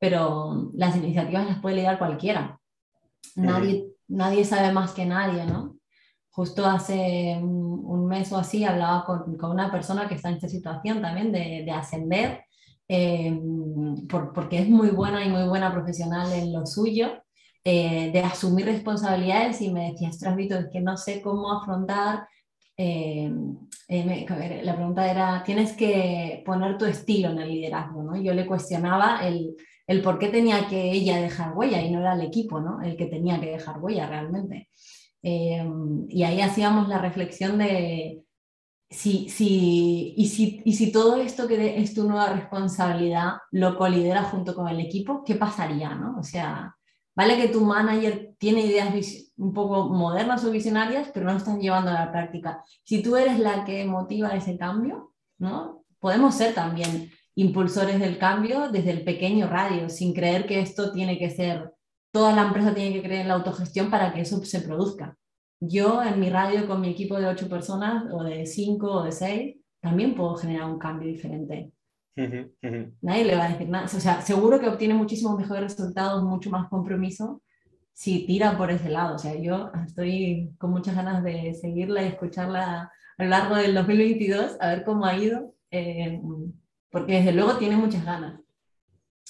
pero 0.00 0.72
las 0.74 0.96
iniciativas 0.96 1.46
las 1.46 1.60
puede 1.60 1.76
liderar 1.76 1.98
cualquiera. 1.98 2.58
Nadie, 3.36 3.86
nadie 4.08 4.44
sabe 4.44 4.72
más 4.72 4.90
que 4.90 5.06
nadie, 5.06 5.46
¿no? 5.46 5.79
Justo 6.30 6.64
hace 6.64 7.38
un, 7.42 8.06
mes 8.06 8.32
o 8.32 8.38
así 8.38 8.64
hablaba 8.64 9.04
con, 9.04 9.36
con, 9.36 9.50
una 9.52 9.70
persona 9.70 10.08
que 10.08 10.14
está 10.14 10.28
en 10.28 10.36
esta 10.36 10.48
situación 10.48 11.00
también 11.00 11.32
de, 11.32 11.62
de 11.64 11.70
ascender, 11.70 12.44
eh, 12.88 13.38
por, 14.08 14.32
porque 14.32 14.58
es 14.58 14.68
muy 14.68 14.90
buena 14.90 15.24
y 15.24 15.28
muy 15.28 15.44
buena 15.48 15.72
profesional 15.72 16.32
en 16.32 16.52
lo 16.52 16.66
suyo, 16.66 17.22
eh, 17.62 18.10
de 18.12 18.20
asumir 18.20 18.66
responsabilidades 18.66 19.60
y 19.60 19.70
me 19.70 19.92
decía, 19.92 20.08
ostras, 20.08 20.36
es 20.38 20.68
que 20.72 20.80
no 20.80 20.96
sé 20.96 21.20
cómo 21.20 21.52
afrontar. 21.52 22.26
Eh, 22.76 23.30
la 24.64 24.74
pregunta 24.74 25.10
era, 25.10 25.42
tienes 25.44 25.74
que 25.74 26.42
poner 26.46 26.78
tu 26.78 26.86
estilo 26.86 27.30
en 27.30 27.38
el 27.38 27.48
liderazgo, 27.50 28.02
¿no? 28.02 28.16
Yo 28.20 28.32
le 28.32 28.46
cuestionaba 28.46 29.20
el, 29.26 29.54
el 29.86 30.02
por 30.02 30.18
qué 30.18 30.28
tenía 30.28 30.66
que 30.68 30.90
ella 30.90 31.20
dejar 31.20 31.56
huella 31.56 31.82
y 31.82 31.90
no 31.90 32.00
era 32.00 32.14
el 32.14 32.22
equipo, 32.22 32.60
¿no? 32.60 32.80
El 32.80 32.96
que 32.96 33.06
tenía 33.06 33.40
que 33.40 33.50
dejar 33.50 33.78
huella 33.80 34.08
realmente. 34.08 34.68
Eh, 35.22 35.64
y 36.08 36.22
ahí 36.22 36.40
hacíamos 36.40 36.88
la 36.88 36.98
reflexión 36.98 37.58
de 37.58 38.24
si, 38.88 39.28
si, 39.28 40.14
y, 40.16 40.28
si, 40.28 40.62
y 40.64 40.72
si 40.72 40.90
todo 40.90 41.16
esto 41.20 41.46
que 41.46 41.80
es 41.80 41.94
tu 41.94 42.04
nueva 42.04 42.32
responsabilidad 42.32 43.34
lo 43.52 43.76
colidera 43.76 44.24
junto 44.24 44.54
con 44.54 44.68
el 44.68 44.80
equipo, 44.80 45.22
¿qué 45.24 45.36
pasaría? 45.36 45.94
¿no? 45.94 46.18
O 46.18 46.22
sea, 46.22 46.76
vale 47.14 47.36
que 47.36 47.48
tu 47.48 47.60
manager 47.60 48.34
tiene 48.38 48.62
ideas 48.62 48.92
un 49.36 49.52
poco 49.52 49.88
modernas 49.88 50.44
o 50.44 50.50
visionarias, 50.50 51.10
pero 51.14 51.26
no 51.26 51.36
están 51.36 51.60
llevando 51.60 51.90
a 51.90 51.94
la 51.94 52.12
práctica. 52.12 52.64
Si 52.82 53.02
tú 53.02 53.16
eres 53.16 53.38
la 53.38 53.64
que 53.64 53.84
motiva 53.84 54.30
ese 54.30 54.58
cambio, 54.58 55.12
¿no? 55.38 55.80
podemos 56.00 56.34
ser 56.34 56.54
también 56.54 57.10
impulsores 57.36 58.00
del 58.00 58.18
cambio 58.18 58.70
desde 58.70 58.90
el 58.90 59.04
pequeño 59.04 59.46
radio, 59.46 59.88
sin 59.88 60.12
creer 60.12 60.46
que 60.46 60.60
esto 60.60 60.92
tiene 60.92 61.18
que 61.18 61.30
ser 61.30 61.72
toda 62.10 62.34
la 62.34 62.46
empresa 62.46 62.74
tiene 62.74 62.92
que 62.92 63.02
creer 63.02 63.22
en 63.22 63.28
la 63.28 63.34
autogestión 63.34 63.90
para 63.90 64.12
que 64.12 64.22
eso 64.22 64.42
se 64.44 64.60
produzca. 64.60 65.16
Yo 65.60 66.02
en 66.02 66.18
mi 66.18 66.30
radio 66.30 66.66
con 66.66 66.80
mi 66.80 66.88
equipo 66.88 67.18
de 67.20 67.26
ocho 67.26 67.48
personas 67.48 68.04
o 68.12 68.24
de 68.24 68.46
cinco 68.46 68.90
o 68.92 69.04
de 69.04 69.12
seis 69.12 69.56
también 69.80 70.14
puedo 70.14 70.34
generar 70.36 70.70
un 70.70 70.78
cambio 70.78 71.08
diferente. 71.08 71.72
Nadie 73.00 73.24
le 73.24 73.36
va 73.36 73.46
a 73.46 73.48
decir 73.50 73.68
nada. 73.68 73.84
O 73.84 73.88
sea, 73.88 74.20
seguro 74.20 74.60
que 74.60 74.68
obtiene 74.68 74.94
muchísimos 74.94 75.38
mejores 75.38 75.62
resultados, 75.62 76.22
mucho 76.22 76.50
más 76.50 76.68
compromiso 76.68 77.42
si 77.92 78.26
tira 78.26 78.56
por 78.56 78.70
ese 78.70 78.88
lado. 78.88 79.16
O 79.16 79.18
sea, 79.18 79.34
yo 79.34 79.70
estoy 79.86 80.50
con 80.58 80.70
muchas 80.70 80.96
ganas 80.96 81.22
de 81.22 81.54
seguirla 81.54 82.02
y 82.02 82.08
escucharla 82.08 82.90
a 83.18 83.22
lo 83.22 83.28
largo 83.28 83.56
del 83.56 83.74
2022, 83.74 84.56
a 84.60 84.68
ver 84.68 84.84
cómo 84.84 85.04
ha 85.04 85.16
ido, 85.16 85.54
eh, 85.70 86.20
porque 86.90 87.14
desde 87.14 87.32
luego 87.32 87.56
tiene 87.56 87.76
muchas 87.76 88.04
ganas. 88.04 88.40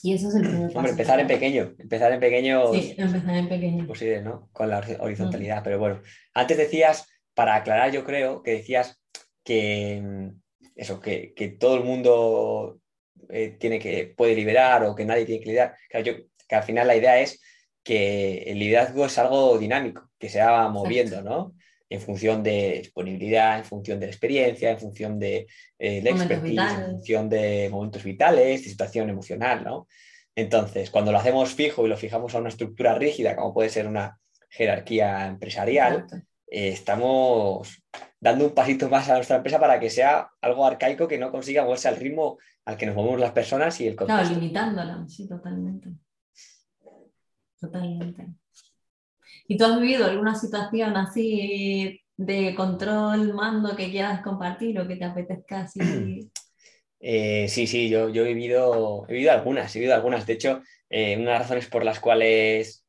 Y 0.02 0.14
eso 0.14 0.28
es 0.28 0.34
el 0.36 0.42
primer 0.42 0.72
paso. 0.72 0.88
empezar 0.88 1.20
en 1.20 1.26
pequeño, 1.26 1.74
empezar 1.78 2.12
en 2.12 2.20
pequeño. 2.20 2.72
Sí, 2.72 2.94
empezar 2.96 3.36
en 3.36 3.48
pequeño. 3.48 3.86
Posible, 3.86 4.22
¿no? 4.22 4.48
Con 4.52 4.70
la 4.70 4.82
horizontalidad. 4.98 5.62
Pero 5.62 5.78
bueno, 5.78 6.00
antes 6.34 6.56
decías, 6.56 7.06
para 7.34 7.56
aclarar, 7.56 7.92
yo 7.92 8.04
creo 8.04 8.42
que 8.42 8.52
decías 8.52 9.00
que 9.44 10.00
mm, 10.02 10.28
eso, 10.76 11.00
que, 11.00 11.34
que 11.34 11.48
todo 11.48 11.76
el 11.76 11.84
mundo 11.84 12.80
eh, 13.28 13.56
tiene 13.58 13.78
que, 13.78 14.12
puede 14.16 14.34
liberar 14.34 14.84
o 14.84 14.94
que 14.94 15.04
nadie 15.04 15.26
tiene 15.26 15.42
que 15.42 15.50
liderar. 15.50 15.76
Claro, 15.88 16.06
yo, 16.06 16.12
que 16.48 16.54
al 16.54 16.62
final 16.62 16.86
la 16.86 16.96
idea 16.96 17.20
es 17.20 17.40
que 17.82 18.42
el 18.46 18.58
liderazgo 18.58 19.06
es 19.06 19.18
algo 19.18 19.58
dinámico, 19.58 20.10
que 20.18 20.28
se 20.28 20.40
va 20.40 20.68
moviendo, 20.68 21.22
¿no? 21.22 21.54
En 21.90 22.00
función 22.00 22.42
de 22.42 22.78
disponibilidad, 22.78 23.58
en 23.58 23.64
función 23.64 24.00
de 24.00 24.06
la 24.06 24.12
experiencia, 24.12 24.70
en 24.70 24.78
función 24.78 25.18
de 25.18 25.46
eh, 25.78 26.00
la 26.02 26.10
expertise, 26.10 26.72
en 26.78 26.90
función 26.92 27.28
de 27.28 27.68
momentos 27.70 28.02
vitales, 28.04 28.62
de 28.62 28.68
situación 28.68 29.10
emocional, 29.10 29.64
¿no? 29.64 29.86
Entonces, 30.34 30.90
cuando 30.90 31.12
lo 31.12 31.18
hacemos 31.18 31.52
fijo 31.52 31.84
y 31.84 31.88
lo 31.88 31.96
fijamos 31.96 32.34
a 32.34 32.38
una 32.38 32.48
estructura 32.48 32.94
rígida, 32.94 33.36
como 33.36 33.52
puede 33.52 33.68
ser 33.68 33.86
una 33.86 34.18
jerarquía 34.48 35.26
empresarial, 35.26 36.06
eh, 36.46 36.68
estamos 36.68 37.82
dando 38.20 38.46
un 38.46 38.54
pasito 38.54 38.88
más 38.88 39.08
a 39.08 39.14
nuestra 39.14 39.36
empresa 39.36 39.58
para 39.58 39.80
que 39.80 39.90
sea 39.90 40.30
algo 40.40 40.64
arcaico 40.64 41.08
que 41.08 41.18
no 41.18 41.30
consiga 41.30 41.64
moverse 41.64 41.88
al 41.88 41.96
ritmo 41.96 42.38
al 42.64 42.76
que 42.76 42.86
nos 42.86 42.94
movemos 42.94 43.20
las 43.20 43.32
personas 43.32 43.80
y 43.80 43.88
el 43.88 43.96
contexto. 43.96 44.22
Claro, 44.22 44.40
limitándola, 44.40 45.04
sí, 45.08 45.28
totalmente. 45.28 45.90
Totalmente. 47.58 48.26
¿Y 49.46 49.56
tú 49.56 49.64
has 49.64 49.80
vivido 49.80 50.06
alguna 50.06 50.34
situación 50.34 50.96
así 50.96 52.00
de 52.16 52.54
control, 52.54 53.32
mando 53.34 53.76
que 53.76 53.90
quieras 53.90 54.22
compartir 54.22 54.78
o 54.78 54.86
que 54.86 54.96
te 54.96 55.04
apetezca 55.04 55.62
así? 55.62 55.80
Eh, 57.02 57.48
sí, 57.48 57.66
sí, 57.66 57.88
yo, 57.88 58.10
yo 58.10 58.26
he, 58.26 58.34
vivido, 58.34 59.06
he 59.08 59.14
vivido 59.14 59.32
algunas, 59.32 59.74
he 59.74 59.78
vivido 59.78 59.94
algunas. 59.94 60.26
De 60.26 60.34
hecho, 60.34 60.60
eh, 60.90 61.16
una 61.16 61.32
de 61.32 61.38
las 61.38 61.42
razones 61.44 61.66
por 61.66 61.82
las 61.82 61.98
cuales 61.98 62.84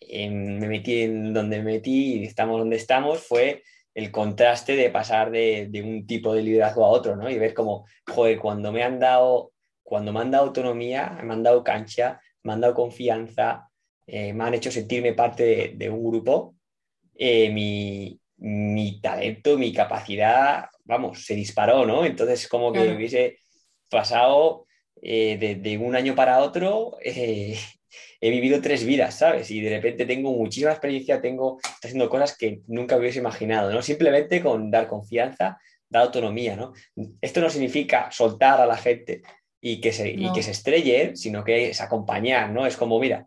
eh, 0.00 0.30
me 0.30 0.68
metí 0.68 1.02
en 1.02 1.34
donde 1.34 1.58
me 1.58 1.64
metí 1.72 2.20
y 2.20 2.24
estamos 2.24 2.60
donde 2.60 2.76
estamos 2.76 3.20
fue 3.20 3.62
el 3.94 4.12
contraste 4.12 4.76
de 4.76 4.90
pasar 4.90 5.30
de, 5.32 5.68
un 5.84 6.06
tipo 6.06 6.32
de 6.32 6.42
liderazgo 6.42 6.84
a 6.84 6.90
otro, 6.90 7.16
¿no? 7.16 7.28
Y 7.28 7.38
ver 7.38 7.52
cómo, 7.52 7.84
joder, 8.06 8.38
cuando 8.38 8.70
me 8.70 8.84
han 8.84 9.00
dado, 9.00 9.52
cuando 9.82 10.12
me 10.12 10.20
han 10.20 10.30
dado 10.30 10.44
autonomía, 10.46 11.18
me 11.24 11.32
han 11.34 11.42
dado 11.42 11.64
cancha, 11.64 12.20
me 12.44 12.52
han 12.52 12.60
dado 12.60 12.74
confianza, 12.74 13.67
me 14.08 14.44
han 14.44 14.54
hecho 14.54 14.70
sentirme 14.70 15.12
parte 15.12 15.74
de, 15.76 15.90
un 15.90 16.02
grupo, 16.02 16.56
mi, 17.18 18.18
mi 18.38 19.00
talento, 19.00 19.58
mi 19.58 19.72
capacidad, 19.72 20.66
vamos, 20.84 21.24
se 21.24 21.34
disparó, 21.34 21.84
¿no? 21.84 22.04
Entonces, 22.04 22.48
como 22.48 22.72
que 22.72 22.94
hubiese 22.94 23.38
pasado 23.88 24.66
eh, 25.02 25.58
de, 25.60 25.78
un 25.78 25.94
año 25.94 26.14
para 26.14 26.38
otro, 26.38 26.96
eh, 27.04 27.58
he 28.20 28.30
vivido 28.30 28.60
tres 28.60 28.84
vidas, 28.84 29.18
¿sabes? 29.18 29.50
Y 29.50 29.60
de 29.60 29.70
repente 29.70 30.06
tengo 30.06 30.32
muchísima 30.32 30.70
experiencia, 30.70 31.20
tengo, 31.20 31.58
estoy 31.62 31.88
haciendo 31.88 32.08
cosas 32.08 32.36
que 32.36 32.60
nunca 32.66 32.96
hubiese 32.96 33.18
imaginado, 33.18 33.72
¿no? 33.72 33.82
Simplemente 33.82 34.40
con 34.40 34.70
dar 34.70 34.88
confianza, 34.88 35.58
dar 35.88 36.02
autonomía, 36.04 36.56
¿no? 36.56 36.72
Esto 37.20 37.40
no 37.40 37.50
significa 37.50 38.10
soltar 38.10 38.60
a 38.60 38.66
la 38.66 38.76
gente, 38.76 39.22
y 39.60 39.80
que 39.80 39.92
se, 39.92 40.08
y 40.10 40.30
que 40.32 40.42
se 40.42 40.52
estrelle, 40.52 41.16
sino 41.16 41.42
que 41.42 41.70
es 41.70 41.80
acompañar, 41.80 42.50
¿no? 42.50 42.64
Es 42.64 42.76
como, 42.76 43.00
mira, 43.00 43.26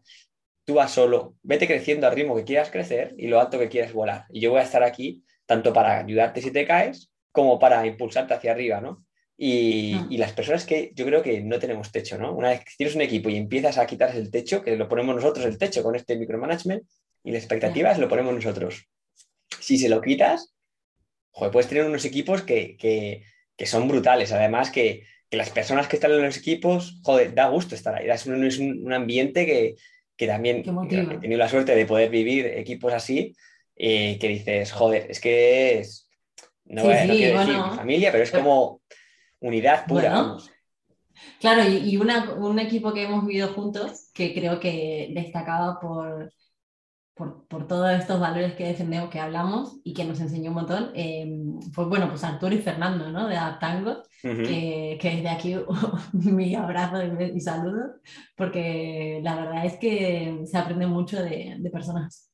tú 0.66 0.76
vas 0.76 0.92
solo, 0.92 1.36
vete 1.44 1.68
creciendo 1.68 2.08
al 2.08 2.16
ritmo 2.16 2.36
que 2.36 2.44
quieras 2.44 2.70
crecer 2.70 3.16
y 3.18 3.28
lo 3.28 3.40
alto 3.40 3.60
que 3.60 3.70
quieras 3.70 3.94
volar. 3.94 4.26
Y 4.30 4.42
yo 4.42 4.52
voy 4.52 4.60
a 4.60 4.64
estar 4.64 4.84
aquí 4.84 5.24
tanto 5.46 5.74
para 5.74 6.00
ayudarte 6.00 6.42
si 6.42 6.52
te 6.52 6.66
caes 6.66 7.12
como 7.32 7.60
para 7.60 7.86
impulsarte 7.86 8.34
hacia 8.34 8.52
arriba, 8.52 8.82
¿no? 8.82 9.06
Y, 9.38 9.96
mm. 9.96 10.12
y, 10.12 10.18
las 10.18 10.34
personas 10.34 10.66
que 10.66 10.92
yo 10.94 11.06
creo 11.06 11.24
que 11.24 11.42
no 11.42 11.58
tenemos 11.58 11.92
techo, 11.92 12.18
¿no? 12.18 12.34
Una 12.34 12.50
vez 12.50 12.60
que 12.60 12.72
tienes 12.78 12.96
un 12.96 13.02
equipo 13.02 13.30
y 13.30 13.38
empiezas 13.38 13.78
a 13.78 13.88
quitarse 13.88 14.20
el 14.20 14.30
techo, 14.30 14.62
que 14.62 14.76
lo 14.76 14.88
ponemos 14.88 15.16
nosotros 15.16 15.46
el 15.46 15.58
techo 15.58 15.82
con 15.82 15.96
este 15.96 16.16
micromanagement, 16.16 16.84
y 17.24 17.32
las 17.32 17.42
expectativas 17.42 17.98
lo 17.98 18.08
ponemos 18.08 18.34
nosotros. 18.34 18.88
Si 19.60 19.78
se 19.78 19.90
lo 19.90 20.02
quitas, 20.02 20.54
joder, 21.32 21.52
puedes 21.52 21.70
tener 21.70 21.86
unos 21.86 22.06
equipos 22.06 22.44
que, 22.44 22.78
que, 22.78 23.24
que 23.58 23.66
son 23.66 23.88
brutales. 23.88 24.32
Además, 24.32 24.72
que, 24.72 25.06
que, 25.30 25.38
las 25.38 25.50
personas 25.50 25.88
que 25.88 25.96
están 25.96 26.12
en 26.12 26.24
los 26.24 26.38
equipos, 26.38 27.00
joder, 27.04 27.34
da 27.34 27.48
gusto 27.48 27.76
estar 27.76 27.96
ahí. 27.96 28.10
Es 28.10 28.26
un, 28.26 28.46
es 28.46 28.60
un 28.60 28.94
ambiente 28.94 29.46
que, 29.46 29.76
que 30.22 30.28
también 30.28 30.64
he 30.88 31.18
tenido 31.18 31.40
la 31.40 31.50
suerte 31.50 31.74
de 31.76 31.88
poder 31.88 32.12
vivir 32.12 32.46
equipos 32.46 32.94
así, 32.94 33.36
eh, 33.76 34.20
que 34.20 34.28
dices, 34.28 34.72
joder, 34.72 35.10
es 35.10 35.20
que 35.20 35.80
es, 35.80 36.08
no, 36.66 36.84
voy, 36.84 36.94
a 36.94 37.08
decir 37.08 37.34
mi 37.34 37.76
familia, 37.76 38.12
pero 38.12 38.24
es 38.24 38.30
como 38.30 38.82
unidad 39.40 39.88
pura. 39.88 40.38
Claro, 41.40 41.68
y, 41.68 41.98
un 41.98 42.60
equipo 42.60 42.94
que 42.94 43.06
hemos 43.06 43.26
vivido 43.26 43.52
juntos, 43.56 44.12
que 44.14 44.32
creo 44.36 44.60
que 44.60 45.10
destacaba 45.16 45.80
por, 45.80 46.32
por, 47.16 47.68
todos 47.68 47.90
estos 47.90 48.20
valores 48.20 48.54
que 48.54 48.68
defendemos, 48.68 49.10
que 49.10 49.20
hablamos 49.20 49.80
y 49.84 49.96
que 49.96 50.06
nos 50.06 50.20
enseñó 50.20 50.52
un 50.52 50.58
montón, 50.58 50.92
eh, 50.94 51.36
pues 51.74 51.88
bueno, 51.88 52.10
pues 52.10 52.24
Arturo 52.24 52.54
y 52.54 52.60
Fernando, 52.60 53.10
¿no? 53.10 53.28
De 53.28 53.38
Adaptango, 53.38 54.04
que, 54.22 54.98
que, 55.02 55.10
desde 55.10 55.30
aquí 55.30 55.56
mi 56.14 56.56
abrazo 56.56 56.98
y, 57.04 57.40
saludo, 57.40 57.96
porque 58.38 59.20
la 59.24 59.36
verdad 59.36 59.66
es 59.66 59.78
que 59.78 60.42
se 60.46 60.58
aprende 60.58 60.88
mucho 60.88 61.22
de, 61.22 61.58
de 61.60 61.70
personas 61.70 62.32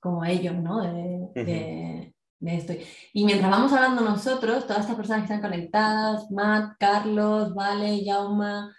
como 0.00 0.24
ellos, 0.24 0.54
¿no? 0.54 0.80
De, 0.82 1.44
de, 1.44 2.14
de, 2.40 2.56
esto. 2.56 2.72
Y 3.12 3.24
mientras 3.24 3.50
vamos 3.50 3.72
hablando 3.72 4.02
nosotros, 4.02 4.66
todas 4.66 4.82
estas 4.82 4.96
personas 4.96 5.20
que 5.26 5.34
están 5.34 5.50
conectadas, 5.50 6.30
Matt, 6.30 6.76
Carlos, 6.78 7.54
Vale, 7.54 8.02
Jauma, 8.04 8.72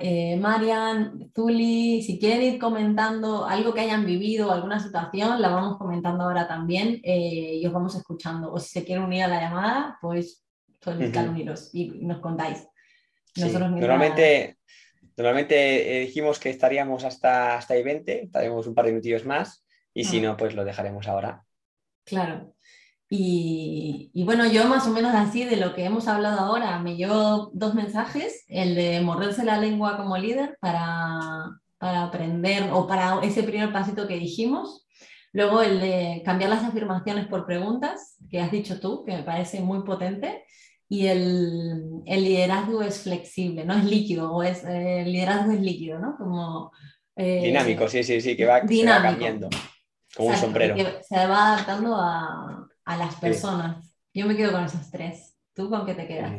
eh, 0.00 0.36
Marian, 0.40 1.30
Zuli, 1.34 2.02
si 2.02 2.18
quieren 2.18 2.42
ir 2.42 2.58
comentando 2.58 3.44
algo 3.44 3.72
que 3.72 3.80
hayan 3.80 4.04
vivido, 4.04 4.50
alguna 4.50 4.80
situación, 4.80 5.40
la 5.40 5.50
vamos 5.50 5.78
comentando 5.78 6.24
ahora 6.24 6.48
también 6.48 7.00
eh, 7.04 7.58
y 7.60 7.66
os 7.66 7.72
vamos 7.72 7.94
escuchando. 7.94 8.52
O 8.52 8.58
si 8.58 8.70
se 8.70 8.84
quieren 8.84 9.04
unir 9.04 9.22
a 9.24 9.28
la 9.28 9.40
llamada, 9.40 9.98
pues 10.00 10.44
solicitar 10.82 11.28
uniros 11.28 11.70
y 11.72 11.88
nos 12.04 12.20
contáis. 12.20 12.66
Normalmente, 13.36 14.58
normalmente 15.16 15.96
eh, 15.96 16.00
dijimos 16.00 16.38
que 16.38 16.50
estaríamos 16.50 17.04
hasta, 17.04 17.56
hasta 17.56 17.74
el 17.74 17.84
20, 17.84 18.24
estaremos 18.24 18.66
un 18.66 18.74
par 18.74 18.86
de 18.86 18.92
minutillos 18.92 19.24
más 19.24 19.64
y 19.94 20.04
si 20.04 20.18
ah. 20.18 20.22
no, 20.22 20.36
pues 20.36 20.54
lo 20.54 20.64
dejaremos 20.64 21.08
ahora. 21.08 21.44
Claro. 22.04 22.54
Y, 23.14 24.10
bueno, 24.24 24.50
yo 24.50 24.66
más 24.68 24.86
o 24.86 24.90
menos 24.90 25.14
así 25.14 25.44
de 25.44 25.58
lo 25.58 25.74
que 25.74 25.84
hemos 25.84 26.08
hablado 26.08 26.40
ahora, 26.40 26.78
me 26.78 26.96
llevo 26.96 27.50
dos 27.52 27.74
mensajes, 27.74 28.46
el 28.48 28.74
de 28.74 29.02
morderse 29.02 29.44
la 29.44 29.58
lengua 29.58 29.98
como 29.98 30.16
líder 30.16 30.56
para, 30.62 31.60
para 31.76 32.04
aprender 32.04 32.70
o 32.72 32.86
para 32.86 33.20
ese 33.22 33.42
primer 33.42 33.70
pasito 33.70 34.08
que 34.08 34.16
dijimos. 34.16 34.86
Luego 35.32 35.60
el 35.60 35.78
de 35.78 36.22
cambiar 36.24 36.48
las 36.48 36.64
afirmaciones 36.64 37.26
por 37.26 37.44
preguntas, 37.44 38.16
que 38.30 38.40
has 38.40 38.50
dicho 38.50 38.80
tú, 38.80 39.04
que 39.04 39.12
me 39.12 39.22
parece 39.24 39.60
muy 39.60 39.82
potente. 39.84 40.46
Y 40.92 41.06
el, 41.06 42.02
el 42.04 42.22
liderazgo 42.22 42.82
es 42.82 43.00
flexible, 43.00 43.64
no 43.64 43.74
es 43.74 43.84
líquido, 43.84 44.30
o 44.30 44.42
es, 44.42 44.62
el 44.62 45.10
liderazgo 45.10 45.52
es 45.52 45.60
líquido, 45.62 45.98
¿no? 45.98 46.16
Como, 46.18 46.70
eh, 47.16 47.44
dinámico, 47.44 47.88
sí, 47.88 48.04
sí, 48.04 48.20
sí, 48.20 48.36
que 48.36 48.44
va, 48.44 48.60
cambiando, 48.60 49.48
como 50.14 50.28
un 50.28 50.36
sombrero. 50.36 50.76
se 50.76 51.16
va 51.26 51.54
adaptando 51.54 51.96
a, 51.96 52.68
a 52.84 52.96
las 52.98 53.14
personas. 53.14 53.96
Yo 54.12 54.26
me 54.26 54.36
quedo 54.36 54.52
con 54.52 54.64
esos 54.64 54.90
tres. 54.90 55.34
¿Tú 55.54 55.70
con 55.70 55.86
qué 55.86 55.94
te 55.94 56.06
quedas? 56.06 56.34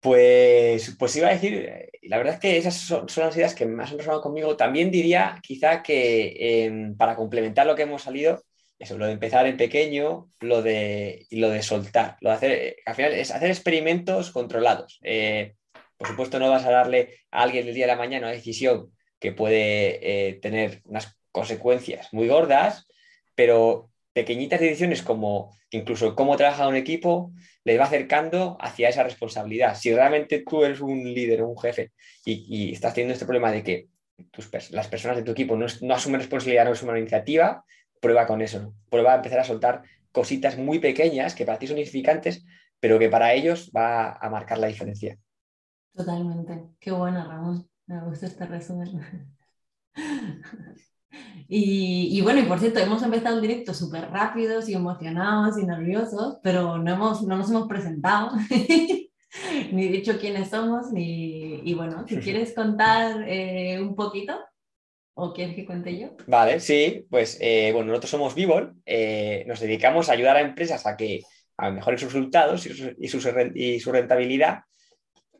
Pues, 0.00 0.96
pues 0.98 1.14
iba 1.14 1.28
a 1.28 1.34
decir, 1.34 1.70
la 2.02 2.16
verdad 2.16 2.34
es 2.34 2.40
que 2.40 2.56
esas 2.56 2.74
son, 2.74 3.06
las 3.16 3.36
ideas 3.36 3.54
que 3.54 3.64
más 3.64 3.92
han 3.92 3.98
resonado 3.98 4.22
conmigo. 4.22 4.56
También 4.56 4.90
diría 4.90 5.38
quizá 5.40 5.84
que 5.84 6.64
em, 6.64 6.96
para 6.96 7.14
complementar 7.14 7.64
lo 7.64 7.76
que 7.76 7.82
hemos 7.82 8.02
salido, 8.02 8.42
eso, 8.78 8.96
lo 8.96 9.06
de 9.06 9.12
empezar 9.12 9.46
en 9.46 9.56
pequeño, 9.56 10.28
lo 10.40 10.62
de, 10.62 11.26
lo 11.30 11.50
de 11.50 11.62
soltar, 11.62 12.16
lo 12.20 12.30
de 12.30 12.36
hacer, 12.36 12.76
al 12.86 12.94
final 12.94 13.12
es 13.12 13.30
hacer 13.30 13.50
experimentos 13.50 14.30
controlados. 14.30 15.00
Eh, 15.02 15.54
por 15.96 16.08
supuesto, 16.08 16.38
no 16.38 16.48
vas 16.48 16.64
a 16.64 16.70
darle 16.70 17.16
a 17.30 17.42
alguien 17.42 17.66
el 17.66 17.74
día 17.74 17.86
de 17.86 17.92
la 17.92 17.98
mañana 17.98 18.28
una 18.28 18.36
decisión 18.36 18.92
que 19.18 19.32
puede 19.32 19.98
eh, 20.02 20.34
tener 20.34 20.80
unas 20.84 21.18
consecuencias 21.32 22.08
muy 22.12 22.28
gordas, 22.28 22.86
pero 23.34 23.90
pequeñitas 24.12 24.60
decisiones 24.60 25.02
como 25.02 25.56
incluso 25.70 26.14
cómo 26.14 26.36
trabaja 26.36 26.68
un 26.68 26.76
equipo, 26.76 27.32
les 27.64 27.78
va 27.78 27.84
acercando 27.84 28.56
hacia 28.60 28.88
esa 28.88 29.02
responsabilidad. 29.02 29.76
Si 29.76 29.92
realmente 29.92 30.42
tú 30.48 30.64
eres 30.64 30.80
un 30.80 31.04
líder 31.12 31.42
o 31.42 31.48
un 31.48 31.58
jefe 31.58 31.92
y, 32.24 32.72
estás 32.72 32.94
teniendo 32.94 33.12
este 33.12 33.26
problema 33.26 33.52
de 33.52 33.62
que 33.62 33.88
las 34.70 34.88
personas 34.88 35.16
de 35.16 35.22
tu 35.22 35.32
equipo 35.32 35.56
no, 35.56 35.66
asumen 35.94 36.20
responsabilidad, 36.20 36.64
no 36.64 36.72
asumen 36.72 36.98
iniciativa, 36.98 37.64
prueba 38.00 38.26
con 38.26 38.42
eso. 38.42 38.74
Prueba 38.90 39.12
a 39.12 39.16
empezar 39.16 39.40
a 39.40 39.44
soltar 39.44 39.82
cositas 40.12 40.56
muy 40.58 40.78
pequeñas 40.78 41.34
que 41.34 41.44
para 41.44 41.58
ti 41.58 41.66
son 41.66 41.78
insignificantes, 41.78 42.44
pero 42.80 42.98
que 42.98 43.08
para 43.08 43.32
ellos 43.34 43.70
va 43.76 44.12
a 44.12 44.30
marcar 44.30 44.58
la 44.58 44.68
diferencia. 44.68 45.18
Totalmente. 45.94 46.64
Qué 46.78 46.90
buena, 46.92 47.24
Ramón. 47.24 47.68
Me 47.86 48.00
gusta 48.04 48.26
este 48.26 48.46
resumen. 48.46 49.00
Y, 51.50 52.20
bueno, 52.20 52.40
y 52.40 52.44
por 52.44 52.58
cierto, 52.58 52.78
hemos 52.78 53.02
empezado 53.02 53.36
el 53.36 53.42
directo 53.42 53.72
súper 53.72 54.10
rápidos 54.10 54.68
y 54.68 54.74
emocionados 54.74 55.58
y 55.58 55.64
nerviosos, 55.64 56.38
pero 56.42 56.76
no, 56.76 56.92
hemos, 56.92 57.22
no 57.22 57.38
nos 57.38 57.50
hemos 57.50 57.66
presentado, 57.66 58.32
ni 59.72 59.88
dicho 59.88 60.18
quiénes 60.18 60.50
somos, 60.50 60.92
ni, 60.92 61.60
y 61.64 61.72
bueno, 61.72 62.06
si 62.06 62.16
quieres 62.18 62.54
contar 62.54 63.24
eh, 63.26 63.80
un 63.80 63.94
poquito, 63.94 64.38
¿o 65.20 65.32
quieres 65.32 65.56
que 65.56 65.66
cuente 65.66 65.98
yo? 65.98 66.10
Vale, 66.26 66.60
sí, 66.60 67.04
pues 67.10 67.38
eh, 67.40 67.72
bueno, 67.72 67.88
nosotros 67.88 68.10
somos 68.10 68.34
Vivol, 68.36 68.74
eh, 68.86 69.44
nos 69.48 69.58
dedicamos 69.58 70.08
a 70.08 70.12
ayudar 70.12 70.36
a 70.36 70.40
empresas 70.40 70.86
a 70.86 70.96
que 70.96 71.22
a 71.56 71.70
mejoren 71.72 71.98
sus 71.98 72.12
resultados 72.12 72.64
y 72.66 72.72
su, 72.72 72.94
y 72.96 73.08
su, 73.08 73.50
y 73.54 73.80
su 73.80 73.90
rentabilidad 73.90 74.60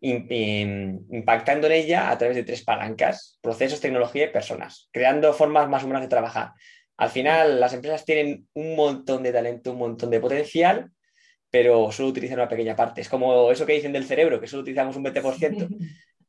impactando 0.00 1.66
en 1.66 1.72
ella 1.72 2.10
a 2.10 2.18
través 2.18 2.36
de 2.36 2.44
tres 2.44 2.62
palancas, 2.62 3.38
procesos, 3.40 3.80
tecnología 3.80 4.26
y 4.26 4.32
personas, 4.32 4.88
creando 4.92 5.32
formas 5.32 5.68
más 5.68 5.82
humanas 5.82 6.02
de 6.02 6.08
trabajar. 6.08 6.52
Al 6.96 7.10
final, 7.10 7.60
las 7.60 7.72
empresas 7.72 8.04
tienen 8.04 8.46
un 8.54 8.76
montón 8.76 9.22
de 9.22 9.32
talento, 9.32 9.72
un 9.72 9.78
montón 9.78 10.10
de 10.10 10.20
potencial, 10.20 10.90
pero 11.50 11.90
solo 11.90 12.08
utilizan 12.08 12.38
una 12.38 12.48
pequeña 12.48 12.76
parte. 12.76 13.00
Es 13.00 13.08
como 13.08 13.50
eso 13.50 13.66
que 13.66 13.74
dicen 13.74 13.92
del 13.92 14.04
cerebro, 14.04 14.40
que 14.40 14.46
solo 14.46 14.62
utilizamos 14.62 14.96
un 14.96 15.04
20%. 15.04 15.68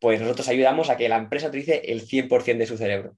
Pues 0.01 0.21
nosotros 0.21 0.47
ayudamos 0.47 0.89
a 0.89 0.95
que 0.95 1.09
la 1.09 1.17
empresa 1.17 1.49
utilice 1.49 1.91
el 1.91 2.07
100% 2.07 2.57
de 2.57 2.65
su 2.65 2.77
cerebro. 2.77 3.17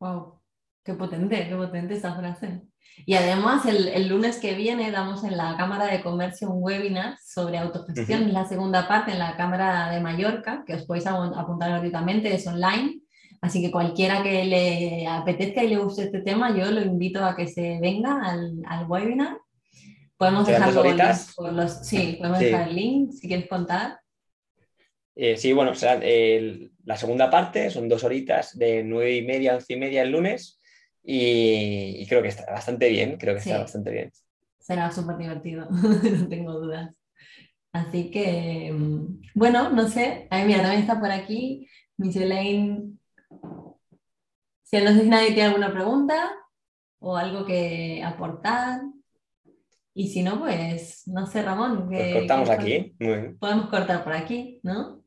¡Wow! 0.00 0.40
Qué 0.82 0.94
potente, 0.94 1.46
qué 1.46 1.54
potente 1.54 1.94
esa 1.94 2.14
frase. 2.14 2.62
Y 3.04 3.14
además 3.14 3.66
el, 3.66 4.08
lunes 4.08 4.38
que 4.38 4.54
viene 4.54 4.90
damos 4.90 5.24
en 5.24 5.36
la 5.36 5.56
Cámara 5.56 5.86
de 5.86 6.02
Comercio 6.02 6.50
un 6.50 6.62
webinar 6.62 7.18
sobre 7.22 7.58
autogestión, 7.58 8.24
es 8.24 8.32
la 8.32 8.46
segunda 8.46 8.88
parte 8.88 9.12
en 9.12 9.18
la 9.18 9.36
Cámara 9.36 9.90
de 9.90 10.00
Mallorca, 10.00 10.64
que 10.66 10.74
os 10.74 10.84
podéis 10.86 11.06
apuntar 11.06 11.70
gratuitamente, 11.70 12.34
es 12.34 12.46
online. 12.46 13.00
Así 13.42 13.62
que 13.62 13.70
cualquiera 13.70 14.22
que 14.22 14.44
le 14.44 15.06
apetezca 15.06 15.62
y 15.62 15.68
le 15.68 15.78
guste 15.78 16.04
este 16.04 16.22
tema, 16.22 16.56
yo 16.56 16.70
lo 16.70 16.80
invito 16.80 17.24
a 17.24 17.36
que 17.36 17.46
se 17.46 17.78
venga 17.80 18.22
al, 18.22 18.54
al 18.66 18.86
webinar. 18.86 19.38
Podemos 20.16 20.46
dejar 20.46 20.74
los, 20.74 21.86
sí, 21.86 22.16
podemos 22.18 22.38
dejar 22.38 22.68
el 22.68 22.74
link 22.74 23.12
si 23.12 23.28
quieres 23.28 23.48
contar. 23.48 23.99
Eh, 25.22 25.36
sí, 25.36 25.52
bueno, 25.52 25.74
será 25.74 26.00
la 26.86 26.96
segunda 26.96 27.28
parte, 27.28 27.68
son 27.68 27.90
dos 27.90 28.04
horitas 28.04 28.56
de 28.56 28.82
nueve 28.82 29.16
y 29.16 29.22
media 29.22 29.52
a 29.52 29.56
once 29.56 29.74
y 29.74 29.76
media 29.76 30.00
el 30.00 30.12
lunes 30.12 30.62
y, 31.02 32.06
creo 32.06 32.22
que 32.22 32.28
está 32.28 32.50
bastante 32.50 32.88
bien, 32.88 33.18
creo 33.18 33.34
que 33.34 33.40
está 33.40 33.58
bastante 33.58 33.90
bien. 33.90 34.10
Será 34.58 34.90
súper 34.90 35.18
divertido, 35.18 35.68
no 35.70 36.26
tengo 36.26 36.54
dudas. 36.54 36.94
Así 37.70 38.10
que, 38.10 38.72
mm, 38.72 39.20
bueno, 39.34 39.68
no 39.68 39.88
sé, 39.88 40.26
a 40.30 40.42
mira, 40.42 40.62
también 40.62 40.80
está 40.80 40.98
por 40.98 41.10
aquí 41.10 41.68
Michelaine. 41.98 42.98
Si 44.62 44.78
no 44.78 44.90
sé 44.90 45.02
si 45.02 45.08
nadie 45.10 45.32
tiene 45.32 45.48
alguna 45.48 45.70
pregunta 45.70 46.32
o 46.98 47.14
algo 47.18 47.44
que 47.44 48.02
aportar. 48.02 48.80
Y 49.92 50.08
si 50.08 50.22
no, 50.22 50.38
pues, 50.38 51.02
no 51.08 51.26
sé, 51.26 51.42
Ramón. 51.42 51.88
Pues 51.90 52.14
cortamos 52.14 52.48
aquí. 52.48 52.94
Podemos 53.38 53.68
cortar 53.68 54.02
por 54.02 54.14
aquí, 54.14 54.60
¿no? 54.62 54.99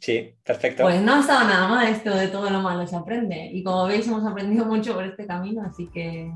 Sí, 0.00 0.34
perfecto. 0.44 0.82
Pues 0.84 1.00
no 1.00 1.14
ha 1.14 1.20
estado 1.20 1.44
nada 1.48 1.68
mal 1.68 1.86
esto 1.86 2.10
de 2.14 2.28
todo 2.28 2.50
lo 2.50 2.60
malo 2.60 2.86
se 2.86 2.96
aprende. 2.96 3.50
Y 3.52 3.62
como 3.62 3.86
veis, 3.86 4.06
hemos 4.08 4.24
aprendido 4.26 4.64
mucho 4.64 4.94
por 4.94 5.04
este 5.04 5.26
camino, 5.26 5.62
así 5.64 5.86
que 5.88 6.32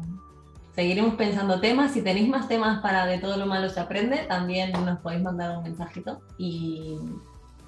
seguiremos 0.75 1.15
pensando 1.17 1.61
temas. 1.61 1.93
Si 1.93 2.03
tenéis 2.03 2.29
más 2.29 2.47
temas 2.49 2.81
para 2.81 3.07
de 3.07 3.19
todo 3.19 3.37
lo 3.37 3.47
malo 3.47 3.69
se 3.69 3.81
aprende, 3.81 4.19
también 4.29 4.73
nos 4.73 4.99
podéis 5.01 5.23
mandar 5.23 5.57
un 5.57 5.65
mensajito 5.65 6.21
y, 6.39 6.97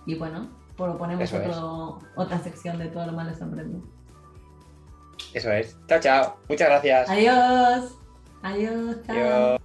y 0.06 0.14
bueno, 0.14 0.48
proponemos 0.76 1.30
otro- 1.50 1.98
otra 2.14 2.38
sección 2.38 2.78
de 2.78 2.86
todo 2.88 3.06
lo 3.06 3.12
malo 3.12 3.30
es 3.30 3.42
aprender. 3.42 3.80
Eso 5.34 5.50
es. 5.50 5.76
Chao, 5.88 5.98
chao. 6.00 6.36
Muchas 6.48 6.68
gracias. 6.68 7.10
Adiós. 7.10 7.98
Adiós. 8.42 8.96
chao. 9.04 9.16
Adiós. 9.16 9.57